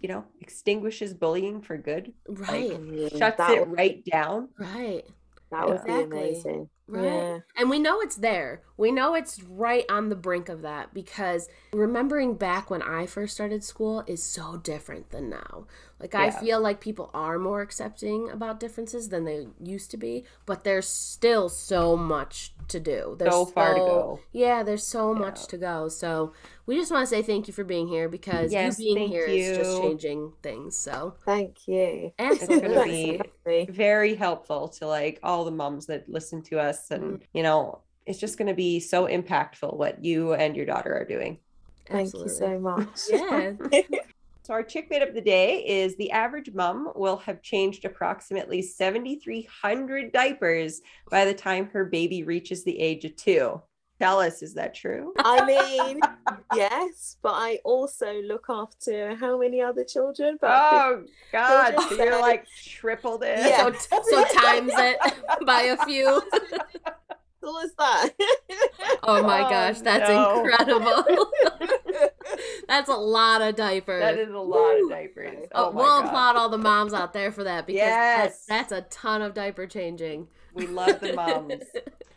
you 0.02 0.10
know 0.10 0.24
extinguishes 0.42 1.14
bullying 1.14 1.62
for 1.62 1.78
good? 1.78 2.14
right 2.28 2.72
Mm, 2.72 3.18
Shuts 3.18 3.38
that 3.38 3.52
it 3.58 3.68
would, 3.68 3.78
right 3.78 4.04
down. 4.06 4.50
right 4.60 5.04
that 5.52 5.66
would 5.68 5.78
Exactly. 5.78 5.94
be 6.04 6.04
amazing. 6.04 6.70
Right. 6.88 7.04
Yeah. 7.04 7.40
And 7.58 7.70
we 7.70 7.80
know 7.80 8.00
it's 8.02 8.16
there. 8.18 8.62
We 8.78 8.92
know 8.92 9.16
it's 9.16 9.42
right 9.42 9.86
on 9.90 10.10
the 10.10 10.16
brink 10.16 10.50
of 10.50 10.62
that 10.62 10.94
because 10.94 11.48
remembering 11.74 12.36
back 12.36 12.70
when 12.70 12.82
I 12.82 13.06
first 13.06 13.34
started 13.34 13.64
school 13.64 14.04
is 14.06 14.22
so 14.22 14.58
different 14.58 15.10
than 15.12 15.30
now. 15.30 15.66
Like, 16.00 16.14
I 16.14 16.30
feel 16.30 16.60
like 16.60 16.82
people 16.82 17.10
are 17.14 17.40
more 17.40 17.62
accepting 17.62 18.30
about 18.30 18.60
differences 18.60 19.08
than 19.10 19.24
they 19.24 19.48
used 19.64 19.92
to 19.92 19.98
be, 19.98 20.26
but 20.46 20.66
there's 20.66 20.88
still 20.90 21.48
so 21.48 21.96
much 21.96 22.54
to 22.68 22.82
do. 22.82 23.16
There's 23.18 23.34
So 23.34 23.46
far 23.46 23.74
to 23.76 23.80
go. 23.80 24.20
Yeah, 24.34 24.62
there's 24.64 24.86
so 24.86 25.14
much 25.14 25.48
to 25.48 25.58
go. 25.58 25.88
So, 25.88 26.34
we 26.66 26.76
just 26.76 26.92
want 26.92 27.08
to 27.08 27.08
say 27.08 27.22
thank 27.22 27.48
you 27.48 27.54
for 27.54 27.64
being 27.64 27.88
here 27.88 28.10
because 28.10 28.52
Yes, 28.52 28.78
you 28.80 28.94
being 28.94 29.08
here 29.08 29.26
is 29.26 29.58
just 29.58 29.82
changing 29.82 30.34
things. 30.44 30.76
So, 30.76 31.16
Thank 31.26 31.68
you. 31.68 32.12
absolutely. 32.20 33.18
gonna 33.18 33.30
be- 33.46 33.66
very 33.72 34.16
helpful 34.16 34.68
to 34.70 34.88
like 34.88 35.20
all 35.24 35.46
the 35.46 35.52
moms 35.52 35.86
that 35.86 36.10
listen 36.10 36.42
to 36.44 36.60
us 36.60 36.75
and 36.92 37.04
Mm-hmm. 37.04 37.38
you 37.38 37.44
know 37.44 37.82
it's 38.06 38.20
just 38.20 38.38
going 38.38 38.48
to 38.48 38.54
be 38.54 38.80
so 38.80 39.08
impactful 39.08 39.76
what 39.76 40.04
you 40.04 40.34
and 40.34 40.56
your 40.56 40.66
daughter 40.66 40.94
are 40.96 41.06
doing 41.06 41.40
Thank 41.88 42.08
Absolutely. 42.16 42.32
you 42.32 42.38
so 42.38 42.60
much. 42.60 43.00
Yeah. 43.10 43.52
so 44.44 44.54
our 44.54 44.64
chick 44.64 44.90
bit 44.90 45.08
of 45.08 45.14
the 45.16 45.22
day 45.22 45.64
is 45.66 45.96
the 45.96 46.12
average 46.12 46.52
mom 46.54 46.92
will 46.96 47.18
have 47.18 47.42
changed 47.42 47.86
approximately 47.86 48.62
7300 48.62 50.12
diapers 50.12 50.82
by 51.10 51.26
the 51.26 51.34
time 51.34 51.68
her 51.74 51.86
baby 51.86 52.24
reaches 52.24 52.64
the 52.64 52.80
age 52.80 53.06
of 53.06 53.16
two 53.16 53.62
tell 54.00 54.20
us 54.20 54.42
is 54.42 54.54
that 54.56 54.74
true 54.76 55.14
I 55.20 55.46
mean, 55.46 56.00
yes, 56.54 57.18
but 57.22 57.34
I 57.34 57.60
also 57.64 58.22
look 58.22 58.46
after 58.50 59.16
how 59.16 59.40
many 59.40 59.62
other 59.62 59.84
children? 59.84 60.36
About 60.36 60.74
oh 60.74 61.06
god 61.32 61.72
just 61.72 61.90
so 61.90 62.04
you're 62.04 62.20
like 62.22 62.46
tripled 62.66 63.24
it 63.24 63.40
Yeah. 63.40 63.72
So, 63.72 64.02
so 64.02 64.24
times 64.34 64.72
it 64.76 64.98
by 65.46 65.62
a 65.64 65.78
few. 65.86 66.22
So 67.42 67.52
what's 67.52 67.76
that? 67.76 68.10
Oh 69.04 69.22
my 69.22 69.46
Oh, 69.46 69.50
gosh, 69.52 69.80
that's 69.82 70.10
no. 70.10 70.42
incredible. 70.44 71.28
that's 72.68 72.90
a 72.90 72.96
lot 72.96 73.44
of 73.44 73.56
diapers. 73.56 74.02
that 74.02 74.18
is 74.18 74.30
a 74.30 74.40
lot 74.40 74.82
of 74.82 74.90
diapers 74.90 75.46
Oh, 75.54 75.68
oh 75.68 75.72
my 75.72 75.80
we'll 75.80 76.02
God. 76.02 76.06
applaud 76.08 76.36
all 76.38 76.50
the 76.50 76.58
moms 76.58 76.92
out 76.92 77.14
there 77.14 77.32
for 77.32 77.44
that 77.44 77.68
because 77.68 77.78
Yes. 77.82 78.46
that's, 78.48 78.70
that's 78.70 78.72
a 78.72 78.82
ton 78.90 79.22
of 79.22 79.36
diaper 79.36 79.68
changing. 79.68 80.28
We 80.56 80.66
love 80.66 81.00
the 81.02 81.14
moms. 81.14 81.66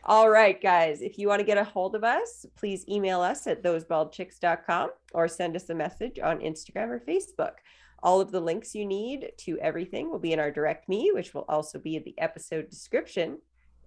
All 0.08 0.30
right, 0.30 0.58
guys. 0.58 1.02
If 1.02 1.18
you 1.18 1.28
want 1.28 1.40
to 1.40 1.44
get 1.44 1.58
a 1.58 1.64
hold 1.64 1.94
of 1.94 2.02
us, 2.02 2.46
please 2.56 2.82
email 2.88 3.20
us 3.20 3.46
at 3.46 3.62
thosebaldchicks.com 3.62 4.88
or 5.12 5.28
send 5.28 5.54
us 5.54 5.68
a 5.68 5.74
message 5.74 6.18
on 6.18 6.38
Instagram 6.38 6.88
or 6.88 6.98
Facebook. 7.06 7.56
All 8.02 8.18
of 8.18 8.32
the 8.32 8.40
links 8.40 8.74
you 8.74 8.86
need 8.86 9.32
to 9.40 9.58
everything 9.58 10.10
will 10.10 10.18
be 10.18 10.32
in 10.32 10.40
our 10.40 10.50
direct 10.50 10.88
me, 10.88 11.10
which 11.12 11.34
will 11.34 11.44
also 11.46 11.78
be 11.78 11.94
in 11.94 12.04
the 12.04 12.18
episode 12.18 12.70
description. 12.70 13.40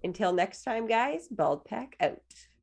Until 0.04 0.32
next 0.32 0.62
time, 0.62 0.86
guys, 0.86 1.26
Bald 1.28 1.64
Pack 1.64 1.96
out. 2.00 2.51